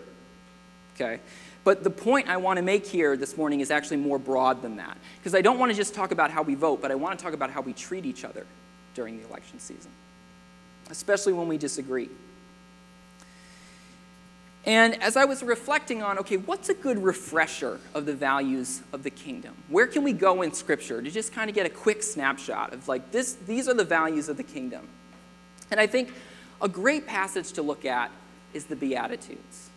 Okay? 0.94 1.20
But 1.66 1.82
the 1.82 1.90
point 1.90 2.28
I 2.28 2.36
want 2.36 2.58
to 2.58 2.62
make 2.62 2.86
here 2.86 3.16
this 3.16 3.36
morning 3.36 3.58
is 3.58 3.72
actually 3.72 3.96
more 3.96 4.20
broad 4.20 4.62
than 4.62 4.76
that. 4.76 4.96
Because 5.18 5.34
I 5.34 5.40
don't 5.40 5.58
want 5.58 5.72
to 5.72 5.76
just 5.76 5.94
talk 5.94 6.12
about 6.12 6.30
how 6.30 6.42
we 6.42 6.54
vote, 6.54 6.80
but 6.80 6.92
I 6.92 6.94
want 6.94 7.18
to 7.18 7.24
talk 7.24 7.34
about 7.34 7.50
how 7.50 7.60
we 7.60 7.72
treat 7.72 8.06
each 8.06 8.24
other 8.24 8.46
during 8.94 9.20
the 9.20 9.28
election 9.28 9.58
season, 9.58 9.90
especially 10.90 11.32
when 11.32 11.48
we 11.48 11.58
disagree. 11.58 12.08
And 14.64 15.02
as 15.02 15.16
I 15.16 15.24
was 15.24 15.42
reflecting 15.42 16.04
on, 16.04 16.20
okay, 16.20 16.36
what's 16.36 16.68
a 16.68 16.74
good 16.74 17.02
refresher 17.02 17.80
of 17.94 18.06
the 18.06 18.14
values 18.14 18.82
of 18.92 19.02
the 19.02 19.10
kingdom? 19.10 19.56
Where 19.66 19.88
can 19.88 20.04
we 20.04 20.12
go 20.12 20.42
in 20.42 20.52
Scripture 20.52 21.02
to 21.02 21.10
just 21.10 21.32
kind 21.32 21.50
of 21.50 21.56
get 21.56 21.66
a 21.66 21.70
quick 21.70 22.04
snapshot 22.04 22.74
of 22.74 22.86
like 22.86 23.10
this, 23.10 23.32
these 23.32 23.66
are 23.66 23.74
the 23.74 23.84
values 23.84 24.28
of 24.28 24.36
the 24.36 24.44
kingdom? 24.44 24.86
And 25.72 25.80
I 25.80 25.88
think 25.88 26.12
a 26.62 26.68
great 26.68 27.08
passage 27.08 27.50
to 27.54 27.62
look 27.62 27.84
at 27.84 28.12
is 28.54 28.66
the 28.66 28.76
Beatitudes. 28.76 29.70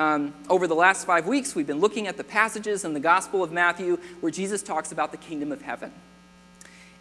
Um, 0.00 0.32
over 0.48 0.66
the 0.66 0.74
last 0.74 1.06
five 1.06 1.26
weeks, 1.26 1.54
we've 1.54 1.66
been 1.66 1.80
looking 1.80 2.06
at 2.06 2.16
the 2.16 2.24
passages 2.24 2.86
in 2.86 2.94
the 2.94 3.00
Gospel 3.00 3.42
of 3.42 3.52
Matthew 3.52 3.98
where 4.20 4.32
Jesus 4.32 4.62
talks 4.62 4.92
about 4.92 5.10
the 5.10 5.18
kingdom 5.18 5.52
of 5.52 5.60
heaven. 5.60 5.92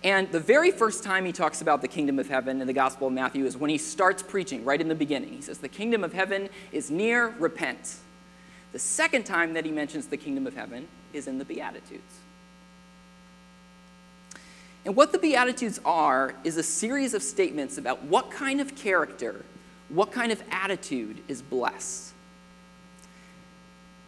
And 0.04 0.30
the 0.34 0.40
very 0.42 0.70
first 0.70 1.02
time 1.02 1.24
he 1.24 1.32
talks 1.32 1.62
about 1.62 1.82
the 1.82 1.88
kingdom 1.88 2.20
of 2.20 2.28
heaven 2.28 2.60
in 2.60 2.68
the 2.68 2.74
Gospel 2.74 3.08
of 3.08 3.14
Matthew 3.14 3.46
is 3.46 3.56
when 3.56 3.70
he 3.70 3.78
starts 3.78 4.22
preaching, 4.22 4.66
right 4.66 4.82
in 4.82 4.90
the 4.90 4.96
beginning. 4.96 5.32
He 5.32 5.40
says, 5.40 5.60
The 5.60 5.70
kingdom 5.70 6.04
of 6.04 6.12
heaven 6.12 6.50
is 6.74 6.92
near, 6.92 7.30
repent. 7.40 7.96
The 8.74 8.80
second 8.80 9.24
time 9.24 9.54
that 9.54 9.64
he 9.64 9.72
mentions 9.72 10.08
the 10.08 10.18
kingdom 10.18 10.46
of 10.46 10.54
heaven 10.54 10.86
is 11.14 11.26
in 11.26 11.38
the 11.38 11.46
Beatitudes. 11.46 12.20
And 14.84 14.94
what 14.94 15.14
the 15.14 15.20
Beatitudes 15.20 15.80
are 15.86 16.36
is 16.44 16.58
a 16.58 16.64
series 16.64 17.14
of 17.14 17.24
statements 17.24 17.78
about 17.78 18.04
what 18.04 18.30
kind 18.30 18.60
of 18.60 18.76
character, 18.76 19.46
what 19.88 20.12
kind 20.12 20.34
of 20.34 20.44
attitude 20.52 21.20
is 21.30 21.42
blessed. 21.42 22.10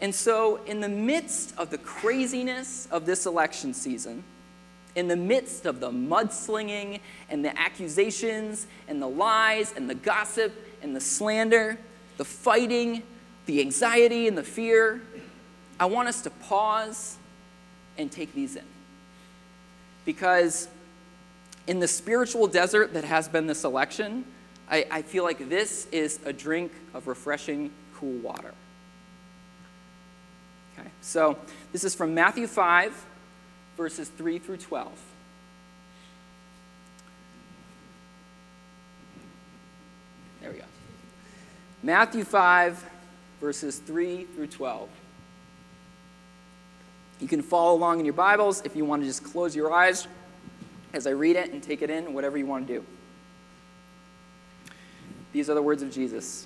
And 0.01 0.13
so, 0.13 0.59
in 0.65 0.79
the 0.79 0.89
midst 0.89 1.55
of 1.57 1.69
the 1.69 1.77
craziness 1.77 2.87
of 2.89 3.05
this 3.05 3.27
election 3.27 3.73
season, 3.73 4.23
in 4.95 5.07
the 5.07 5.15
midst 5.15 5.65
of 5.65 5.79
the 5.79 5.91
mudslinging 5.91 6.99
and 7.29 7.45
the 7.45 7.57
accusations 7.57 8.67
and 8.87 9.01
the 9.01 9.07
lies 9.07 9.73
and 9.77 9.89
the 9.89 9.95
gossip 9.95 10.53
and 10.81 10.95
the 10.95 10.99
slander, 10.99 11.77
the 12.17 12.25
fighting, 12.25 13.03
the 13.45 13.61
anxiety 13.61 14.27
and 14.27 14.37
the 14.37 14.43
fear, 14.43 15.01
I 15.79 15.85
want 15.85 16.07
us 16.07 16.21
to 16.23 16.29
pause 16.29 17.17
and 17.97 18.11
take 18.11 18.33
these 18.33 18.55
in. 18.55 18.65
Because 20.03 20.67
in 21.67 21.79
the 21.79 21.87
spiritual 21.87 22.47
desert 22.47 22.93
that 22.95 23.03
has 23.03 23.27
been 23.27 23.45
this 23.45 23.63
election, 23.63 24.25
I, 24.69 24.85
I 24.89 25.01
feel 25.03 25.23
like 25.23 25.47
this 25.47 25.87
is 25.91 26.19
a 26.25 26.33
drink 26.33 26.71
of 26.93 27.07
refreshing, 27.07 27.71
cool 27.95 28.17
water. 28.19 28.53
Okay, 30.81 30.89
so 31.01 31.37
this 31.71 31.83
is 31.83 31.95
from 31.95 32.13
Matthew 32.13 32.47
5 32.47 33.05
verses 33.77 34.09
3 34.09 34.37
through 34.37 34.57
12. 34.57 34.91
There 40.41 40.51
we 40.51 40.57
go. 40.57 40.65
Matthew 41.81 42.23
5, 42.23 42.85
verses 43.39 43.79
3 43.79 44.25
through 44.25 44.47
12. 44.47 44.87
You 47.19 47.27
can 47.27 47.41
follow 47.41 47.75
along 47.75 47.99
in 47.99 48.05
your 48.05 48.13
Bibles 48.13 48.61
if 48.65 48.75
you 48.75 48.85
want 48.85 49.01
to 49.01 49.07
just 49.07 49.23
close 49.23 49.55
your 49.55 49.73
eyes 49.73 50.07
as 50.93 51.07
I 51.07 51.11
read 51.11 51.35
it 51.35 51.51
and 51.51 51.63
take 51.63 51.81
it 51.81 51.89
in, 51.89 52.13
whatever 52.13 52.37
you 52.37 52.45
want 52.45 52.67
to 52.67 52.73
do. 52.75 52.85
These 55.33 55.49
are 55.49 55.53
the 55.53 55.61
words 55.61 55.81
of 55.81 55.91
Jesus. 55.91 56.45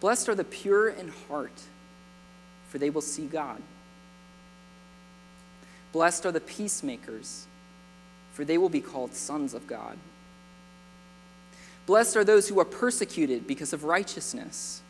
Blessed 0.00 0.28
are 0.28 0.34
the 0.34 0.44
pure 0.44 0.88
in 0.88 1.12
heart, 1.28 1.62
for 2.68 2.78
they 2.78 2.90
will 2.90 3.00
see 3.00 3.26
God. 3.26 3.62
Blessed 5.92 6.26
are 6.26 6.32
the 6.32 6.40
peacemakers, 6.40 7.46
for 8.32 8.44
they 8.44 8.58
will 8.58 8.68
be 8.68 8.80
called 8.80 9.14
sons 9.14 9.54
of 9.54 9.66
God. 9.66 9.96
Blessed 11.86 12.16
are 12.16 12.24
those 12.24 12.48
who 12.48 12.58
are 12.60 12.64
persecuted 12.64 13.46
because 13.46 13.72
of 13.72 13.84
righteousness, 13.84 14.82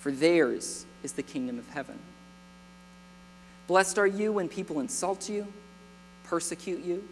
for 0.00 0.12
theirs 0.12 0.86
is 1.02 1.12
the 1.12 1.22
kingdom 1.22 1.58
of 1.58 1.68
heaven. 1.70 1.98
Blessed 3.66 3.98
are 3.98 4.06
you 4.06 4.32
when 4.32 4.48
people 4.48 4.78
insult 4.78 5.28
you, 5.28 5.46
persecute 6.24 6.84
you, 6.84 7.02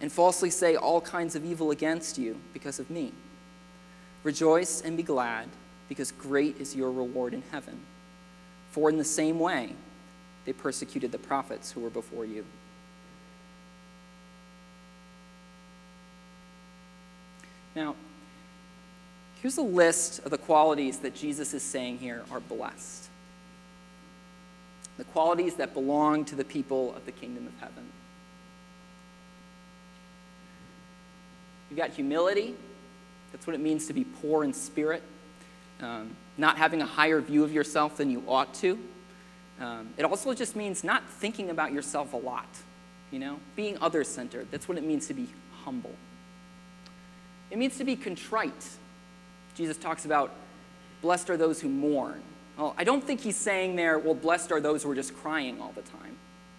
and 0.00 0.12
falsely 0.12 0.50
say 0.50 0.76
all 0.76 1.00
kinds 1.00 1.34
of 1.34 1.44
evil 1.44 1.70
against 1.70 2.18
you 2.18 2.36
because 2.52 2.78
of 2.78 2.90
me. 2.90 3.12
Rejoice 4.24 4.80
and 4.82 4.96
be 4.96 5.02
glad, 5.02 5.48
because 5.88 6.12
great 6.12 6.58
is 6.58 6.76
your 6.76 6.90
reward 6.90 7.34
in 7.34 7.42
heaven. 7.50 7.80
For 8.70 8.90
in 8.90 8.98
the 8.98 9.04
same 9.04 9.38
way, 9.38 9.72
they 10.44 10.52
persecuted 10.52 11.12
the 11.12 11.18
prophets 11.18 11.72
who 11.72 11.80
were 11.80 11.90
before 11.90 12.24
you. 12.24 12.44
Now, 17.74 17.94
here's 19.40 19.58
a 19.58 19.62
list 19.62 20.20
of 20.20 20.30
the 20.30 20.38
qualities 20.38 20.98
that 20.98 21.14
Jesus 21.14 21.54
is 21.54 21.62
saying 21.62 21.98
here 21.98 22.24
are 22.30 22.40
blessed. 22.40 23.08
The 24.96 25.04
qualities 25.04 25.54
that 25.54 25.74
belong 25.74 26.24
to 26.26 26.34
the 26.34 26.44
people 26.44 26.94
of 26.96 27.06
the 27.06 27.12
kingdom 27.12 27.46
of 27.46 27.52
heaven. 27.60 27.84
You've 31.70 31.78
got 31.78 31.90
humility. 31.90 32.56
That's 33.30 33.46
what 33.46 33.54
it 33.54 33.60
means 33.60 33.86
to 33.86 33.92
be 33.92 34.04
poor 34.04 34.42
in 34.42 34.52
spirit. 34.52 35.02
Um, 35.80 36.16
not 36.36 36.56
having 36.56 36.82
a 36.82 36.86
higher 36.86 37.20
view 37.20 37.44
of 37.44 37.52
yourself 37.52 37.96
than 37.96 38.10
you 38.10 38.22
ought 38.26 38.52
to. 38.54 38.78
Um, 39.60 39.90
it 39.96 40.04
also 40.04 40.34
just 40.34 40.56
means 40.56 40.84
not 40.84 41.08
thinking 41.08 41.50
about 41.50 41.72
yourself 41.72 42.12
a 42.12 42.16
lot, 42.16 42.48
you 43.10 43.18
know, 43.18 43.38
being 43.56 43.76
other 43.80 44.04
centered. 44.04 44.48
That's 44.50 44.68
what 44.68 44.78
it 44.78 44.84
means 44.84 45.06
to 45.08 45.14
be 45.14 45.28
humble. 45.64 45.94
It 47.50 47.58
means 47.58 47.76
to 47.78 47.84
be 47.84 47.96
contrite. 47.96 48.68
Jesus 49.54 49.76
talks 49.76 50.04
about, 50.04 50.32
blessed 51.00 51.30
are 51.30 51.36
those 51.36 51.60
who 51.60 51.68
mourn. 51.68 52.22
Well, 52.56 52.74
I 52.76 52.84
don't 52.84 53.02
think 53.02 53.20
he's 53.20 53.36
saying 53.36 53.76
there, 53.76 53.98
well, 53.98 54.14
blessed 54.14 54.52
are 54.52 54.60
those 54.60 54.82
who 54.82 54.90
are 54.90 54.94
just 54.94 55.16
crying 55.16 55.60
all 55.60 55.72
the 55.72 55.82
time, 55.82 56.16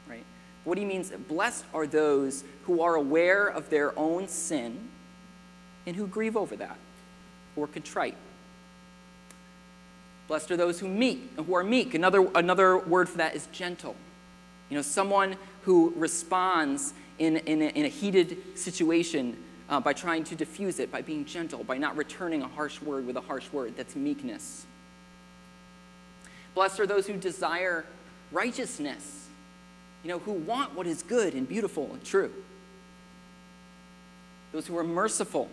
right? 0.07 0.23
What 0.63 0.77
he 0.77 0.85
means, 0.85 1.11
blessed 1.11 1.65
are 1.73 1.85
those 1.87 2.43
who 2.63 2.81
are 2.81 2.95
aware 2.95 3.47
of 3.47 3.69
their 3.69 3.97
own 3.99 4.27
sin 4.29 4.89
and 5.85 5.95
who 5.95 6.07
grieve 6.07 6.37
over 6.37 6.55
that, 6.55 6.77
are 7.57 7.67
contrite. 7.67 8.15
Blessed 10.29 10.51
are 10.51 10.57
those 10.57 10.79
who 10.79 10.87
meek, 10.87 11.31
who 11.35 11.55
are 11.55 11.63
meek. 11.63 11.95
Another, 11.95 12.29
another 12.35 12.77
word 12.77 13.09
for 13.09 13.17
that 13.17 13.35
is 13.35 13.47
gentle. 13.51 13.95
You 14.69 14.75
know, 14.75 14.83
someone 14.83 15.35
who 15.63 15.91
responds 15.97 16.93
in, 17.17 17.37
in, 17.37 17.63
a, 17.63 17.65
in 17.69 17.85
a 17.85 17.89
heated 17.89 18.37
situation 18.57 19.35
uh, 19.69 19.79
by 19.79 19.91
trying 19.91 20.23
to 20.25 20.35
diffuse 20.35 20.79
it, 20.79 20.91
by 20.91 21.01
being 21.01 21.25
gentle, 21.25 21.63
by 21.63 21.79
not 21.79 21.97
returning 21.97 22.43
a 22.43 22.47
harsh 22.47 22.79
word 22.79 23.07
with 23.07 23.17
a 23.17 23.21
harsh 23.21 23.51
word. 23.51 23.75
That's 23.75 23.95
meekness. 23.95 24.67
Blessed 26.53 26.79
are 26.79 26.87
those 26.87 27.07
who 27.07 27.17
desire 27.17 27.83
righteousness, 28.31 29.27
you 30.03 30.09
know, 30.09 30.19
who 30.19 30.33
want 30.33 30.75
what 30.75 30.85
is 30.85 31.01
good 31.01 31.33
and 31.33 31.49
beautiful 31.49 31.89
and 31.91 32.03
true. 32.03 32.31
Those 34.51 34.67
who 34.67 34.77
are 34.77 34.83
merciful, 34.83 35.49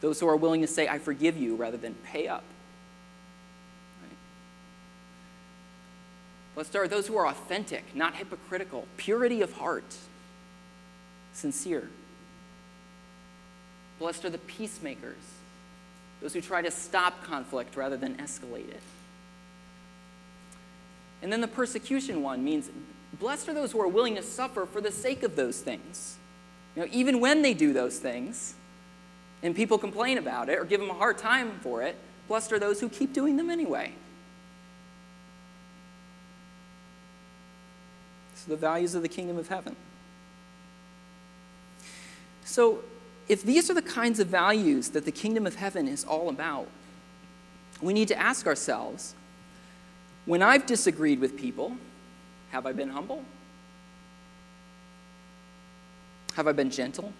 those 0.00 0.20
who 0.20 0.28
are 0.28 0.36
willing 0.36 0.60
to 0.62 0.66
say, 0.66 0.88
I 0.88 0.98
forgive 0.98 1.36
you, 1.36 1.56
rather 1.56 1.76
than 1.76 1.94
pay 1.94 2.26
up. 2.26 2.44
Right? 4.02 4.16
Blessed 6.54 6.76
are 6.76 6.88
those 6.88 7.06
who 7.06 7.16
are 7.16 7.26
authentic, 7.26 7.94
not 7.94 8.14
hypocritical, 8.14 8.86
purity 8.96 9.42
of 9.42 9.52
heart, 9.52 9.96
sincere. 11.32 11.88
Blessed 13.98 14.24
are 14.24 14.30
the 14.30 14.38
peacemakers, 14.38 15.18
those 16.22 16.32
who 16.32 16.40
try 16.40 16.62
to 16.62 16.70
stop 16.70 17.22
conflict 17.24 17.76
rather 17.76 17.96
than 17.96 18.14
escalate 18.16 18.70
it. 18.70 18.82
And 21.22 21.30
then 21.30 21.42
the 21.42 21.48
persecution 21.48 22.22
one 22.22 22.42
means 22.42 22.70
blessed 23.18 23.50
are 23.50 23.54
those 23.54 23.72
who 23.72 23.80
are 23.82 23.88
willing 23.88 24.14
to 24.14 24.22
suffer 24.22 24.64
for 24.64 24.80
the 24.80 24.90
sake 24.90 25.22
of 25.22 25.36
those 25.36 25.60
things. 25.60 26.16
You 26.74 26.82
know, 26.82 26.88
even 26.90 27.20
when 27.20 27.42
they 27.42 27.52
do 27.52 27.74
those 27.74 27.98
things, 27.98 28.54
and 29.42 29.54
people 29.54 29.78
complain 29.78 30.18
about 30.18 30.48
it 30.48 30.58
or 30.58 30.64
give 30.64 30.80
them 30.80 30.90
a 30.90 30.94
hard 30.94 31.18
time 31.18 31.58
for 31.60 31.82
it, 31.82 31.96
blessed 32.28 32.52
are 32.52 32.58
those 32.58 32.80
who 32.80 32.88
keep 32.88 33.12
doing 33.12 33.36
them 33.36 33.50
anyway. 33.50 33.92
So, 38.34 38.50
the 38.50 38.56
values 38.56 38.94
of 38.94 39.02
the 39.02 39.08
kingdom 39.08 39.36
of 39.36 39.48
heaven. 39.48 39.76
So, 42.44 42.82
if 43.28 43.42
these 43.42 43.70
are 43.70 43.74
the 43.74 43.82
kinds 43.82 44.18
of 44.18 44.28
values 44.28 44.90
that 44.90 45.04
the 45.04 45.12
kingdom 45.12 45.46
of 45.46 45.54
heaven 45.54 45.86
is 45.86 46.04
all 46.04 46.28
about, 46.28 46.66
we 47.80 47.92
need 47.92 48.08
to 48.08 48.18
ask 48.18 48.46
ourselves 48.46 49.14
when 50.26 50.42
I've 50.42 50.66
disagreed 50.66 51.20
with 51.20 51.36
people, 51.36 51.76
have 52.50 52.66
I 52.66 52.72
been 52.72 52.90
humble? 52.90 53.24
Have 56.34 56.46
I 56.46 56.52
been 56.52 56.70
gentle? 56.70 57.12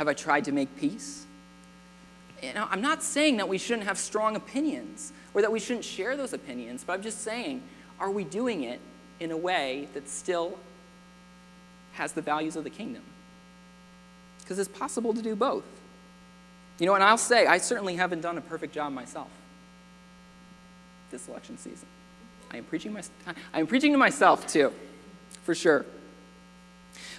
Have 0.00 0.08
I 0.08 0.14
tried 0.14 0.46
to 0.46 0.52
make 0.52 0.74
peace? 0.78 1.26
You 2.42 2.54
know, 2.54 2.66
I'm 2.70 2.80
not 2.80 3.02
saying 3.02 3.36
that 3.36 3.46
we 3.46 3.58
shouldn't 3.58 3.86
have 3.86 3.98
strong 3.98 4.34
opinions 4.34 5.12
or 5.34 5.42
that 5.42 5.52
we 5.52 5.60
shouldn't 5.60 5.84
share 5.84 6.16
those 6.16 6.32
opinions, 6.32 6.84
but 6.86 6.94
I'm 6.94 7.02
just 7.02 7.20
saying, 7.20 7.62
are 7.98 8.10
we 8.10 8.24
doing 8.24 8.62
it 8.62 8.80
in 9.20 9.30
a 9.30 9.36
way 9.36 9.88
that 9.92 10.08
still 10.08 10.58
has 11.92 12.14
the 12.14 12.22
values 12.22 12.56
of 12.56 12.64
the 12.64 12.70
kingdom? 12.70 13.02
Because 14.38 14.58
it's 14.58 14.70
possible 14.70 15.12
to 15.12 15.20
do 15.20 15.36
both. 15.36 15.64
You 16.78 16.86
know, 16.86 16.94
and 16.94 17.04
I'll 17.04 17.18
say, 17.18 17.46
I 17.46 17.58
certainly 17.58 17.96
haven't 17.96 18.22
done 18.22 18.38
a 18.38 18.40
perfect 18.40 18.72
job 18.72 18.94
myself 18.94 19.28
this 21.10 21.28
election 21.28 21.58
season. 21.58 21.88
I 22.50 22.56
am 22.56 22.64
preaching, 22.64 22.94
my, 22.94 23.02
I 23.52 23.60
am 23.60 23.66
preaching 23.66 23.92
to 23.92 23.98
myself 23.98 24.46
too, 24.46 24.72
for 25.42 25.54
sure. 25.54 25.84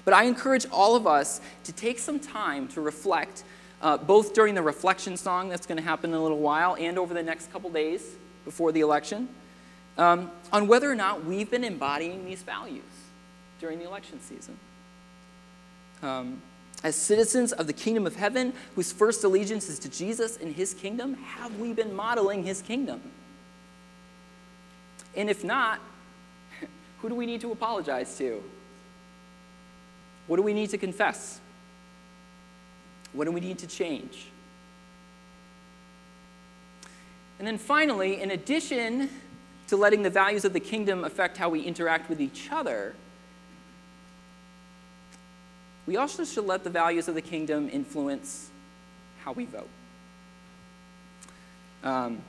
But 0.05 0.13
I 0.13 0.23
encourage 0.23 0.65
all 0.71 0.95
of 0.95 1.05
us 1.05 1.41
to 1.65 1.71
take 1.71 1.99
some 1.99 2.19
time 2.19 2.67
to 2.69 2.81
reflect, 2.81 3.43
uh, 3.81 3.97
both 3.97 4.33
during 4.33 4.55
the 4.55 4.61
reflection 4.61 5.17
song 5.17 5.49
that's 5.49 5.65
going 5.65 5.77
to 5.77 5.83
happen 5.83 6.11
in 6.11 6.15
a 6.15 6.21
little 6.21 6.39
while 6.39 6.75
and 6.79 6.97
over 6.97 7.13
the 7.13 7.23
next 7.23 7.51
couple 7.51 7.69
days 7.69 8.03
before 8.45 8.71
the 8.71 8.81
election, 8.81 9.27
um, 9.97 10.31
on 10.51 10.67
whether 10.67 10.89
or 10.89 10.95
not 10.95 11.25
we've 11.25 11.51
been 11.51 11.63
embodying 11.63 12.25
these 12.25 12.41
values 12.41 12.83
during 13.59 13.77
the 13.77 13.85
election 13.85 14.19
season. 14.21 14.57
Um, 16.01 16.41
as 16.83 16.95
citizens 16.95 17.51
of 17.51 17.67
the 17.67 17.73
kingdom 17.73 18.07
of 18.07 18.15
heaven, 18.15 18.53
whose 18.75 18.91
first 18.91 19.23
allegiance 19.23 19.69
is 19.69 19.77
to 19.79 19.89
Jesus 19.89 20.37
and 20.37 20.55
his 20.55 20.73
kingdom, 20.73 21.13
have 21.15 21.59
we 21.59 21.73
been 21.73 21.95
modeling 21.95 22.43
his 22.43 22.63
kingdom? 22.63 23.01
And 25.15 25.29
if 25.29 25.43
not, 25.43 25.79
who 27.01 27.09
do 27.09 27.15
we 27.15 27.27
need 27.27 27.41
to 27.41 27.51
apologize 27.51 28.17
to? 28.17 28.43
What 30.27 30.37
do 30.37 30.41
we 30.41 30.53
need 30.53 30.69
to 30.69 30.77
confess? 30.77 31.39
What 33.13 33.25
do 33.25 33.31
we 33.31 33.41
need 33.41 33.59
to 33.59 33.67
change? 33.67 34.27
And 37.39 37.47
then 37.47 37.57
finally, 37.57 38.21
in 38.21 38.31
addition 38.31 39.09
to 39.67 39.75
letting 39.75 40.03
the 40.03 40.09
values 40.09 40.45
of 40.45 40.53
the 40.53 40.59
kingdom 40.59 41.03
affect 41.03 41.37
how 41.37 41.49
we 41.49 41.61
interact 41.61 42.09
with 42.09 42.21
each 42.21 42.49
other, 42.51 42.93
we 45.87 45.97
also 45.97 46.23
should 46.23 46.45
let 46.45 46.63
the 46.63 46.69
values 46.69 47.07
of 47.07 47.15
the 47.15 47.21
kingdom 47.21 47.69
influence 47.71 48.49
how 49.23 49.31
we 49.31 49.45
vote. 49.45 49.69
Um, 51.83 52.21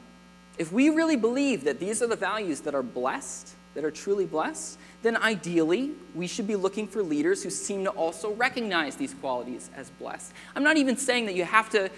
if 0.59 0.73
we 0.73 0.89
really 0.89 1.17
believe 1.17 1.65
that 1.65 1.79
these 1.79 2.03
are 2.03 2.07
the 2.07 2.17
values 2.17 2.61
that 2.61 2.75
are 2.75 2.83
blessed, 2.83 3.55
that 3.75 3.85
are 3.85 3.91
truly 3.91 4.27
blessed, 4.27 4.79
then 5.03 5.17
ideally 5.17 5.93
we 6.15 6.27
should 6.27 6.47
be 6.47 6.57
looking 6.57 6.87
for 6.87 7.03
leaders 7.03 7.43
who 7.43 7.51
seem 7.51 7.85
to 7.85 7.91
also 7.91 8.33
recognize 8.35 8.97
these 8.97 9.15
qualities 9.15 9.71
as 9.75 9.91
blessed. 9.91 10.33
I'm 10.55 10.63
not 10.63 10.77
even 10.77 10.97
saying 10.97 11.27
that 11.27 11.35
you 11.35 11.45
have 11.45 11.71
to 11.71 11.91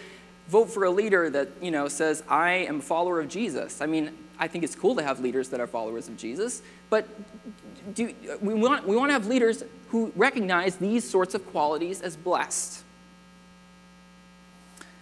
vote 0.49 0.67
for 0.67 0.85
a 0.85 0.91
leader 0.91 1.31
that, 1.31 1.49
you 1.61 1.71
know, 1.71 1.89
says, 1.89 2.23
I 2.29 2.51
am 2.53 2.79
a 2.79 2.83
follower 2.83 3.21
of 3.21 3.29
Jesus. 3.29 3.81
I 3.81 3.87
mean, 3.87 4.13
I 4.39 4.49
think 4.49 4.65
it's 4.65 4.75
cool 4.75 4.95
to 4.97 5.03
have 5.03 5.21
leaders 5.21 5.49
that 5.51 5.61
are 5.61 5.67
followers 5.67 6.09
of 6.09 6.17
Jesus, 6.17 6.63
but 6.91 7.09
do, 7.95 8.13
we, 8.41 8.55
want, 8.55 8.87
we 8.87 8.97
want 8.97 9.11
to 9.11 9.13
have 9.15 9.27
leaders 9.27 9.65
who 9.89 10.13
recognize 10.17 10.77
these 10.77 11.09
sorts 11.09 11.35
of 11.35 11.47
qualities 11.51 12.01
as 12.01 12.17
blessed. 12.17 12.83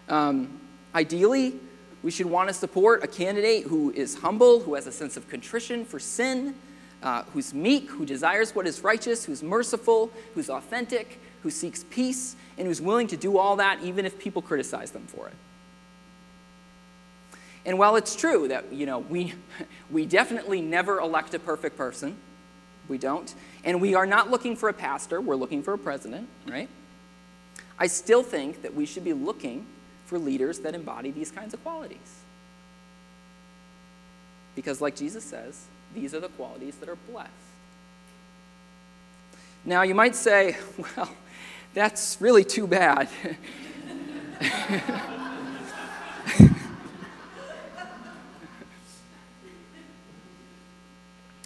Um, 0.08 0.61
ideally, 0.94 1.54
we 2.03 2.11
should 2.11 2.27
want 2.27 2.49
to 2.49 2.55
support 2.55 3.05
a 3.05 3.07
candidate 3.07 3.65
who 3.65 3.91
is 3.93 4.17
humble, 4.17 4.61
who 4.61 4.75
has 4.75 4.87
a 4.87 4.93
sense 4.93 5.17
of 5.17 5.29
contrition 5.29 5.85
for 5.85 5.99
sin, 5.99 6.55
uh, 7.03 7.23
who's 7.33 7.55
meek, 7.55 7.91
who 7.91 8.05
desires 8.05 8.55
what 8.55 8.67
is 8.67 8.83
righteous, 8.83 9.25
who's 9.25 9.43
merciful, 9.43 10.11
who's 10.35 10.51
authentic, 10.51 11.21
who 11.43 11.51
seeks 11.51 11.85
peace, 11.91 12.37
and 12.59 12.67
who's 12.67 12.81
willing 12.81 13.07
to 13.09 13.17
do 13.17 13.38
all 13.38 13.57
that 13.57 13.81
even 13.83 14.05
if 14.05 14.19
people 14.19 14.43
criticize 14.43 14.91
them 14.91 15.07
for 15.07 15.29
it. 15.29 15.35
And 17.65 17.79
while 17.79 17.95
it's 17.97 18.17
true 18.17 18.49
that, 18.49 18.73
you 18.73 18.87
know, 18.87 18.99
we, 18.99 19.35
we 19.91 20.07
definitely 20.07 20.61
never 20.61 20.99
elect 20.99 21.35
a 21.35 21.38
perfect 21.38 21.77
person, 21.77 22.17
we 22.88 22.99
don't, 22.99 23.33
and 23.65 23.81
we 23.81 23.95
are 23.95 24.07
not 24.07 24.31
looking 24.31 24.57
for 24.57 24.69
a 24.69 24.73
pastor, 24.73 25.21
we're 25.21 25.37
looking 25.37 25.62
for 25.62 25.75
a 25.75 25.79
president, 25.79 26.29
right? 26.49 26.69
I 27.79 27.87
still 27.87 28.23
think 28.23 28.62
that 28.62 28.75
we 28.75 28.87
should 28.87 29.05
be 29.05 29.12
looking 29.12 29.67
for 30.12 30.18
leaders 30.18 30.59
that 30.59 30.75
embody 30.75 31.11
these 31.11 31.31
kinds 31.31 31.55
of 31.55 31.62
qualities. 31.62 32.20
Because, 34.55 34.83
like 34.83 34.94
Jesus 34.94 35.25
says, 35.25 35.64
these 35.94 36.14
are 36.14 36.20
the 36.20 36.29
qualities 36.29 36.77
that 36.77 36.88
are 36.90 36.98
blessed. 37.11 37.31
Now, 39.64 39.81
you 39.81 39.94
might 39.94 40.14
say, 40.14 40.59
well, 40.96 41.09
that's 41.72 42.18
really 42.20 42.44
too 42.44 42.66
bad. 42.66 43.09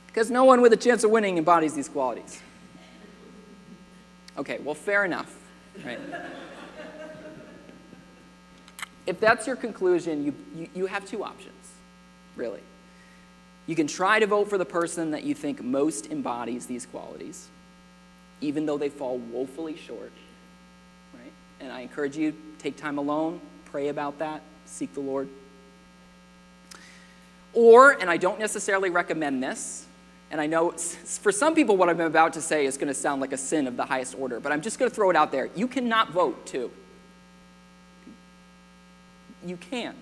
Because 0.06 0.30
no 0.30 0.44
one 0.44 0.62
with 0.62 0.72
a 0.72 0.78
chance 0.78 1.04
of 1.04 1.10
winning 1.10 1.36
embodies 1.36 1.74
these 1.74 1.90
qualities. 1.90 2.40
Okay, 4.38 4.58
well, 4.64 4.74
fair 4.74 5.04
enough, 5.04 5.30
right? 5.84 5.98
If 9.06 9.20
that's 9.20 9.46
your 9.46 9.56
conclusion, 9.56 10.24
you, 10.24 10.34
you, 10.54 10.68
you 10.74 10.86
have 10.86 11.04
two 11.04 11.22
options, 11.22 11.72
really. 12.34 12.60
You 13.66 13.74
can 13.74 13.86
try 13.86 14.18
to 14.18 14.26
vote 14.26 14.48
for 14.48 14.58
the 14.58 14.64
person 14.64 15.10
that 15.12 15.24
you 15.24 15.34
think 15.34 15.62
most 15.62 16.10
embodies 16.10 16.66
these 16.66 16.86
qualities, 16.86 17.48
even 18.40 18.66
though 18.66 18.78
they 18.78 18.88
fall 18.88 19.18
woefully 19.18 19.76
short. 19.76 20.12
Right? 21.14 21.32
And 21.60 21.72
I 21.72 21.80
encourage 21.80 22.16
you 22.16 22.34
take 22.58 22.76
time 22.76 22.98
alone, 22.98 23.40
pray 23.66 23.88
about 23.88 24.18
that, 24.18 24.42
seek 24.66 24.92
the 24.94 25.00
Lord. 25.00 25.28
Or, 27.54 27.92
and 27.92 28.10
I 28.10 28.16
don't 28.16 28.38
necessarily 28.38 28.90
recommend 28.90 29.42
this, 29.42 29.86
and 30.30 30.40
I 30.40 30.46
know 30.46 30.72
for 30.72 31.32
some 31.32 31.54
people 31.54 31.76
what 31.76 31.88
I'm 31.88 32.00
about 32.00 32.32
to 32.34 32.42
say 32.42 32.66
is 32.66 32.76
going 32.76 32.88
to 32.88 32.94
sound 32.94 33.20
like 33.20 33.32
a 33.32 33.36
sin 33.36 33.66
of 33.66 33.76
the 33.76 33.84
highest 33.84 34.16
order, 34.18 34.40
but 34.40 34.52
I'm 34.52 34.60
just 34.60 34.78
going 34.78 34.90
to 34.90 34.94
throw 34.94 35.10
it 35.10 35.16
out 35.16 35.30
there. 35.30 35.48
You 35.54 35.68
cannot 35.68 36.10
vote 36.10 36.46
too. 36.46 36.70
You 39.46 39.56
can. 39.56 39.94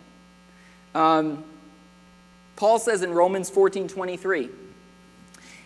Um, 0.94 1.44
Paul 2.56 2.78
says 2.78 3.02
in 3.02 3.12
Romans 3.12 3.50
14 3.50 3.88
23, 3.88 4.48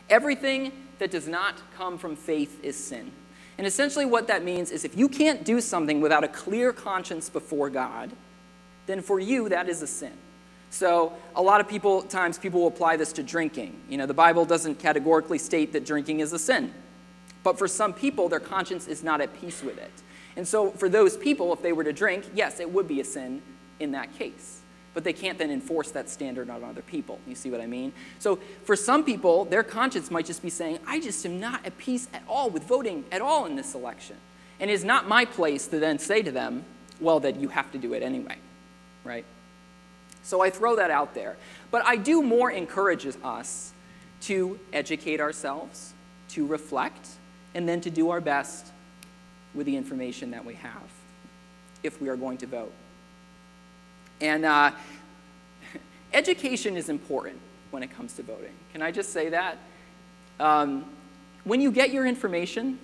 everything 0.09 0.73
that 0.99 1.11
does 1.11 1.29
not 1.29 1.55
come 1.77 1.99
from 1.99 2.17
faith 2.17 2.63
is 2.65 2.77
sin. 2.77 3.13
And 3.57 3.67
essentially, 3.67 4.07
what 4.07 4.29
that 4.29 4.45
means 4.45 4.71
is 4.71 4.85
if 4.85 4.97
you 4.97 5.09
can't 5.09 5.45
do 5.45 5.61
something 5.61 6.01
without 6.01 6.25
a 6.25 6.29
clear 6.29 6.73
conscience 6.73 7.29
before 7.29 7.71
God, 7.71 8.11
then 8.87 9.03
for 9.03 9.19
you, 9.21 9.49
that 9.49 9.69
is 9.69 9.83
a 9.83 9.87
sin. 9.87 10.13
So, 10.71 11.13
a 11.35 11.43
lot 11.43 11.61
of 11.61 11.69
people, 11.69 12.03
times 12.03 12.39
people 12.39 12.61
will 12.61 12.69
apply 12.69 12.97
this 12.97 13.13
to 13.15 13.23
drinking. 13.23 13.81
You 13.89 13.99
know, 13.99 14.07
the 14.07 14.15
Bible 14.15 14.45
doesn't 14.45 14.79
categorically 14.79 15.39
state 15.39 15.73
that 15.73 15.85
drinking 15.85 16.21
is 16.21 16.33
a 16.33 16.39
sin. 16.39 16.73
But 17.43 17.59
for 17.59 17.67
some 17.67 17.93
people, 17.93 18.29
their 18.29 18.41
conscience 18.41 18.87
is 18.87 19.03
not 19.03 19.21
at 19.21 19.39
peace 19.41 19.63
with 19.63 19.79
it. 19.79 19.93
And 20.37 20.47
so, 20.47 20.71
for 20.71 20.89
those 20.89 21.17
people, 21.17 21.53
if 21.53 21.61
they 21.61 21.73
were 21.73 21.85
to 21.85 21.93
drink, 21.93 22.27
yes, 22.35 22.61
it 22.61 22.71
would 22.71 22.87
be 22.87 23.01
a 23.01 23.05
sin 23.05 23.43
in 23.81 23.93
that 23.93 24.17
case 24.19 24.61
but 24.99 25.05
they 25.05 25.13
can't 25.13 25.39
then 25.39 25.53
enforce 25.53 25.93
that 25.93 26.11
standard 26.11 26.51
on 26.51 26.65
other 26.65 26.83
people. 26.83 27.21
You 27.25 27.37
see 27.37 27.53
what 27.53 27.61
I 27.61 27.69
mean? 27.69 27.93
So 28.19 28.41
for 28.65 28.75
some 28.75 29.05
people, 29.05 29.45
their 29.45 29.63
conscience 29.63 30.11
might 30.11 30.27
just 30.27 30.43
be 30.43 30.51
saying, 30.51 30.81
I 30.89 30.99
just 30.99 31.25
am 31.25 31.39
not 31.39 31.65
at 31.65 31.79
peace 31.79 32.09
at 32.13 32.25
all 32.27 32.51
with 32.51 32.65
voting 32.65 33.05
at 33.13 33.21
all 33.21 33.47
in 33.47 33.55
this 33.55 33.77
election. 33.77 34.17
And 34.59 34.73
it's 34.73 34.83
not 34.83 35.07
my 35.07 35.25
place 35.25 35.69
to 35.69 35.79
then 35.79 36.01
say 36.01 36.23
to 36.23 36.33
them, 36.33 36.65
well, 37.01 37.21
that 37.21 37.37
you 37.37 37.47
have 37.47 37.71
to 37.71 37.79
do 37.79 37.93
it 37.95 38.03
anyway, 38.03 38.39
right? 39.05 39.25
So 40.25 40.41
I 40.41 40.51
throw 40.51 40.75
that 40.75 40.91
out 40.91 41.15
there. 41.15 41.37
But 41.71 41.87
I 41.87 41.95
do 41.95 42.21
more 42.21 42.51
encourage 42.51 43.07
us 43.23 43.73
to 44.23 44.59
educate 44.73 45.21
ourselves, 45.21 45.95
to 46.31 46.45
reflect, 46.45 47.07
and 47.55 47.69
then 47.69 47.81
to 47.83 47.91
do 47.91 48.11
our 48.11 48.21
best 48.21 48.73
with 49.55 49.67
the 49.67 49.77
information 49.77 50.33
that 50.33 50.45
we 50.45 50.55
have 50.55 50.91
if 51.85 52.03
we 52.03 52.09
are 52.09 52.17
going 52.17 52.39
to 52.39 52.47
vote. 52.49 52.73
And 54.21 54.45
uh, 54.45 54.73
education 56.13 56.77
is 56.77 56.89
important 56.89 57.39
when 57.71 57.83
it 57.83 57.95
comes 57.95 58.15
to 58.15 58.23
voting. 58.23 58.55
Can 58.73 58.83
I 58.83 58.91
just 58.91 59.13
say 59.13 59.29
that? 59.31 59.59
Um, 60.41 60.85
when 61.45 61.61
you 61.61 61.71
get 61.71 61.91
your 61.91 62.07
information, 62.07 62.79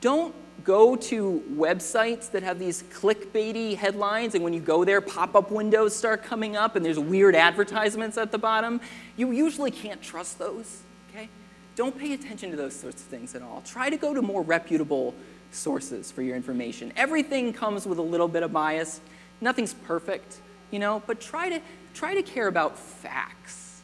don't 0.00 0.34
go 0.62 0.94
to 0.94 1.42
websites 1.52 2.30
that 2.30 2.42
have 2.42 2.58
these 2.58 2.84
clickbaity 2.84 3.76
headlines, 3.76 4.34
and 4.34 4.44
when 4.44 4.52
you 4.52 4.60
go 4.60 4.84
there, 4.84 5.00
pop 5.00 5.34
up 5.34 5.50
windows 5.50 5.94
start 5.94 6.22
coming 6.22 6.56
up, 6.56 6.76
and 6.76 6.84
there's 6.84 6.98
weird 6.98 7.34
advertisements 7.34 8.16
at 8.16 8.30
the 8.30 8.38
bottom. 8.38 8.80
You 9.16 9.32
usually 9.32 9.70
can't 9.70 10.00
trust 10.00 10.38
those, 10.38 10.82
okay? 11.10 11.28
Don't 11.76 11.98
pay 11.98 12.12
attention 12.12 12.50
to 12.50 12.56
those 12.56 12.74
sorts 12.74 13.02
of 13.02 13.08
things 13.08 13.34
at 13.34 13.42
all. 13.42 13.62
Try 13.66 13.90
to 13.90 13.96
go 13.96 14.14
to 14.14 14.22
more 14.22 14.42
reputable 14.42 15.14
sources 15.50 16.10
for 16.10 16.22
your 16.22 16.36
information. 16.36 16.92
Everything 16.96 17.52
comes 17.52 17.86
with 17.86 17.98
a 17.98 18.02
little 18.02 18.28
bit 18.28 18.42
of 18.42 18.52
bias, 18.52 19.00
nothing's 19.40 19.74
perfect 19.74 20.38
you 20.70 20.78
know, 20.78 21.02
but 21.06 21.20
try 21.20 21.48
to, 21.48 21.60
try 21.94 22.14
to 22.14 22.22
care 22.22 22.48
about 22.48 22.78
facts, 22.78 23.82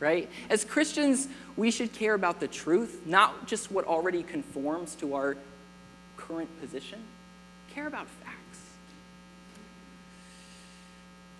right? 0.00 0.30
As 0.50 0.64
Christians, 0.64 1.28
we 1.56 1.70
should 1.70 1.92
care 1.92 2.14
about 2.14 2.40
the 2.40 2.48
truth, 2.48 3.02
not 3.06 3.46
just 3.46 3.70
what 3.70 3.86
already 3.86 4.22
conforms 4.22 4.94
to 4.96 5.14
our 5.14 5.36
current 6.16 6.48
position. 6.60 7.00
Care 7.74 7.86
about 7.86 8.06
facts. 8.08 8.60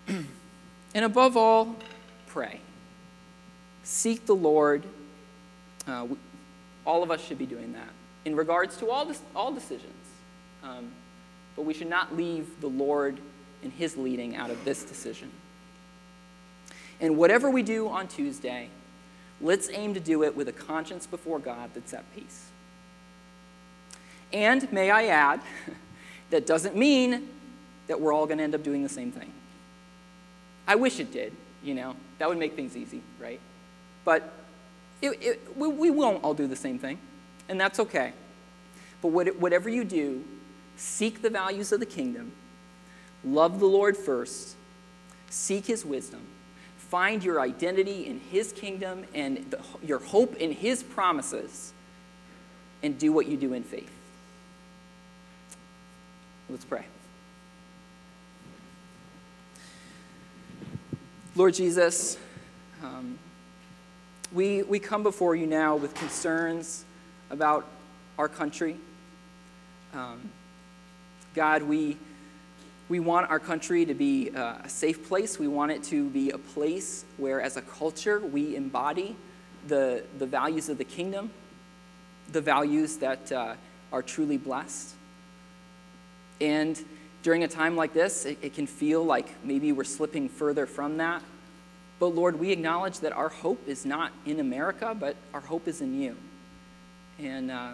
and 0.94 1.04
above 1.04 1.37
all, 1.37 1.76
pray. 2.26 2.60
Seek 3.82 4.26
the 4.26 4.34
Lord. 4.34 4.84
Uh, 5.87 6.06
we, 6.10 6.16
all 6.87 7.02
of 7.02 7.10
us 7.10 7.24
should 7.24 7.38
be 7.38 7.46
doing 7.46 7.72
that 7.72 7.88
in 8.24 8.37
regards 8.37 8.76
to 8.78 8.90
all, 8.90 9.10
all 9.34 9.52
decisions. 9.52 9.92
Um, 10.62 10.90
but 11.56 11.62
we 11.62 11.74
should 11.74 11.90
not 11.90 12.16
leave 12.16 12.60
the 12.60 12.68
Lord 12.68 13.20
and 13.64 13.72
his 13.72 13.96
leading 13.96 14.37
out 14.37 14.50
of 14.50 14.64
this 14.64 14.85
decision. 14.85 15.31
And 17.00 17.16
whatever 17.16 17.50
we 17.50 17.62
do 17.62 17.88
on 17.88 18.07
Tuesday, 18.07 18.69
let's 19.40 19.69
aim 19.71 19.94
to 19.94 20.00
do 20.00 20.23
it 20.23 20.37
with 20.37 20.48
a 20.48 20.52
conscience 20.52 21.06
before 21.06 21.38
God 21.38 21.71
that's 21.75 21.92
at 21.92 22.04
peace. 22.15 22.46
And 24.33 24.71
may 24.73 24.90
I 24.90 25.06
add, 25.06 25.40
that 26.31 26.46
doesn't 26.46 26.77
mean 26.77 27.29
that 27.87 28.00
we're 28.00 28.12
all 28.12 28.27
going 28.27 28.38
to 28.38 28.44
end 28.44 28.54
up 28.54 28.62
doing 28.62 28.83
the 28.83 28.88
same 28.88 29.10
thing. 29.10 29.33
I 30.67 30.77
wish 30.77 31.00
it 31.00 31.12
did, 31.12 31.33
you 31.62 31.75
know, 31.75 31.94
that 32.19 32.29
would 32.29 32.38
make 32.38 32.54
things 32.56 32.77
easy, 32.77 33.02
right? 33.21 33.40
But 34.04 34.33
it, 35.02 35.10
it, 35.23 35.56
we, 35.56 35.69
we, 35.69 35.90
won't 35.90 36.25
all 36.25 36.33
do 36.33 36.46
the 36.46 36.56
same 36.56 36.79
thing, 36.79 36.98
and 37.48 37.60
that's 37.60 37.79
okay. 37.81 38.12
But 39.02 39.08
what, 39.08 39.37
whatever 39.37 39.69
you 39.69 39.85
do, 39.85 40.25
seek 40.77 41.21
the 41.21 41.29
values 41.29 41.73
of 41.73 41.81
the 41.81 41.87
kingdom 41.87 42.33
Love 43.25 43.58
the 43.58 43.66
Lord 43.66 43.96
first, 43.96 44.56
seek 45.31 45.66
his 45.66 45.85
wisdom, 45.85 46.20
find 46.77 47.25
your 47.25 47.40
identity 47.40 48.06
in 48.06 48.20
his 48.20 48.52
kingdom 48.52 49.04
and 49.14 49.50
the, 49.50 49.60
your 49.83 49.98
hope 49.98 50.37
in 50.37 50.52
his 50.52 50.83
promises, 50.83 51.72
and 52.83 52.98
do 52.98 53.12
what 53.12 53.27
you 53.27 53.37
do 53.37 53.54
in 53.54 53.62
faith. 53.62 53.90
Let's 56.50 56.64
pray. 56.64 56.85
Lord 61.35 61.54
Jesus, 61.54 62.18
um, 62.83 63.18
we, 64.33 64.62
we 64.62 64.79
come 64.79 65.02
before 65.02 65.35
you 65.35 65.46
now 65.46 65.77
with 65.77 65.94
concerns 65.94 66.85
about 67.31 67.66
our 68.18 68.29
country 68.29 68.77
Um, 69.94 70.29
God, 71.37 71.62
we, 71.62 71.96
we 72.88 73.00
want 73.00 73.30
our 73.30 73.38
country 73.38 73.87
to 73.87 73.94
be 73.94 74.30
uh, 74.30 74.56
a 74.62 74.68
safe 74.68 75.08
place. 75.08 75.38
We 75.38 75.48
want 75.48 75.72
it 75.72 75.82
to 75.85 76.08
be 76.10 76.30
a 76.30 76.38
place 76.38 77.04
where, 77.16 77.40
as 77.40 77.56
a 77.56 77.62
culture, 77.62 78.20
we 78.20 78.56
embody 78.56 79.16
the, 79.68 80.04
the 80.18 80.26
values 80.26 80.68
of 80.68 80.76
the 80.76 80.85
kingdom, 80.85 81.30
the 82.32 82.40
values 82.40 82.98
that 82.98 83.32
uh, 83.32 83.54
are 83.92 84.02
truly 84.02 84.37
blessed. 84.37 84.94
And 86.40 86.82
during 87.22 87.44
a 87.44 87.48
time 87.48 87.74
like 87.74 87.94
this, 87.94 88.26
it, 88.26 88.38
it 88.42 88.54
can 88.54 88.66
feel 88.66 89.02
like 89.02 89.32
maybe 89.42 89.72
we're 89.72 89.85
slipping 89.85 90.28
further 90.28 90.66
from 90.66 90.98
that. 90.98 91.22
But 91.98 92.08
Lord, 92.08 92.38
we 92.38 92.50
acknowledge 92.50 92.98
that 93.00 93.12
our 93.12 93.30
hope 93.30 93.66
is 93.66 93.87
not 93.87 94.12
in 94.26 94.40
America, 94.40 94.94
but 94.98 95.16
our 95.32 95.40
hope 95.40 95.68
is 95.68 95.80
in 95.80 95.98
you. 95.98 96.16
And 97.18 97.50
uh, 97.50 97.72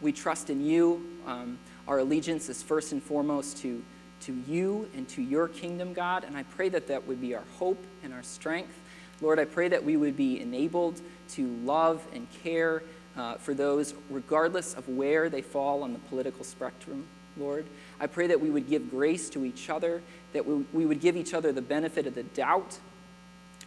we 0.00 0.10
trust 0.10 0.50
in 0.50 0.64
you. 0.64 1.04
Um, 1.26 1.58
our 1.86 1.98
allegiance 1.98 2.48
is 2.48 2.62
first 2.62 2.90
and 2.90 3.00
foremost 3.00 3.58
to, 3.58 3.84
to 4.26 4.34
you 4.46 4.88
and 4.96 5.08
to 5.10 5.22
your 5.22 5.48
kingdom, 5.48 5.92
God. 5.92 6.24
And 6.24 6.36
I 6.36 6.42
pray 6.42 6.68
that 6.70 6.88
that 6.88 7.06
would 7.06 7.20
be 7.20 7.34
our 7.34 7.44
hope 7.58 7.82
and 8.02 8.12
our 8.12 8.22
strength. 8.22 8.78
Lord, 9.20 9.38
I 9.38 9.44
pray 9.44 9.68
that 9.68 9.84
we 9.84 9.96
would 9.96 10.16
be 10.16 10.40
enabled 10.40 11.00
to 11.30 11.46
love 11.64 12.06
and 12.12 12.26
care 12.42 12.82
uh, 13.16 13.34
for 13.36 13.54
those, 13.54 13.94
regardless 14.10 14.74
of 14.74 14.88
where 14.88 15.30
they 15.30 15.42
fall 15.42 15.82
on 15.82 15.92
the 15.92 15.98
political 16.00 16.44
spectrum, 16.44 17.06
Lord. 17.36 17.64
I 17.98 18.06
pray 18.06 18.26
that 18.26 18.40
we 18.40 18.50
would 18.50 18.68
give 18.68 18.90
grace 18.90 19.30
to 19.30 19.44
each 19.44 19.70
other, 19.70 20.02
that 20.32 20.44
we, 20.44 20.64
we 20.72 20.84
would 20.84 21.00
give 21.00 21.16
each 21.16 21.32
other 21.32 21.50
the 21.52 21.62
benefit 21.62 22.06
of 22.06 22.14
the 22.14 22.24
doubt, 22.24 22.78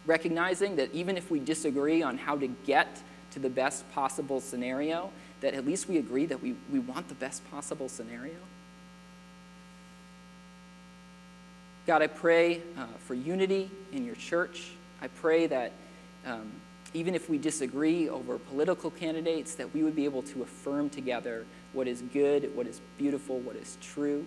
recognizing 0.06 0.76
that 0.76 0.92
even 0.94 1.16
if 1.16 1.30
we 1.30 1.40
disagree 1.40 2.02
on 2.02 2.16
how 2.16 2.36
to 2.36 2.46
get 2.46 3.02
to 3.32 3.40
the 3.40 3.50
best 3.50 3.90
possible 3.92 4.40
scenario, 4.40 5.10
that 5.40 5.54
at 5.54 5.66
least 5.66 5.88
we 5.88 5.98
agree 5.98 6.26
that 6.26 6.40
we, 6.42 6.54
we 6.70 6.78
want 6.78 7.08
the 7.08 7.14
best 7.14 7.48
possible 7.50 7.88
scenario. 7.88 8.36
God, 11.90 12.02
I 12.02 12.06
pray 12.06 12.62
uh, 12.78 12.86
for 13.00 13.14
unity 13.14 13.68
in 13.90 14.04
your 14.04 14.14
church. 14.14 14.70
I 15.02 15.08
pray 15.08 15.48
that 15.48 15.72
um, 16.24 16.52
even 16.94 17.16
if 17.16 17.28
we 17.28 17.36
disagree 17.36 18.08
over 18.08 18.38
political 18.38 18.92
candidates, 18.92 19.56
that 19.56 19.74
we 19.74 19.82
would 19.82 19.96
be 19.96 20.04
able 20.04 20.22
to 20.22 20.44
affirm 20.44 20.88
together 20.88 21.46
what 21.72 21.88
is 21.88 22.02
good, 22.12 22.54
what 22.54 22.68
is 22.68 22.80
beautiful, 22.96 23.40
what 23.40 23.56
is 23.56 23.76
true, 23.80 24.24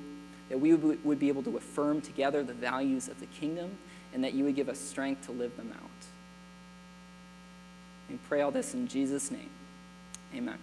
that 0.50 0.60
we 0.60 0.74
would, 0.74 1.20
be 1.20 1.30
able 1.30 1.42
to 1.44 1.56
affirm 1.56 2.02
together 2.02 2.44
the 2.44 2.54
values 2.54 3.08
of 3.08 3.18
the 3.22 3.28
kingdom, 3.28 3.72
and 4.14 4.22
that 4.26 4.34
you 4.34 4.44
would 4.44 4.58
give 4.58 4.68
us 4.68 4.78
strength 4.78 5.26
to 5.28 5.32
live 5.32 5.56
them 5.56 5.72
out. 5.74 5.90
We 8.10 8.18
pray 8.28 8.42
all 8.42 8.52
this 8.52 8.74
in 8.74 8.90
Jesus' 8.90 9.32
name. 9.32 9.50
Amen. 10.36 10.58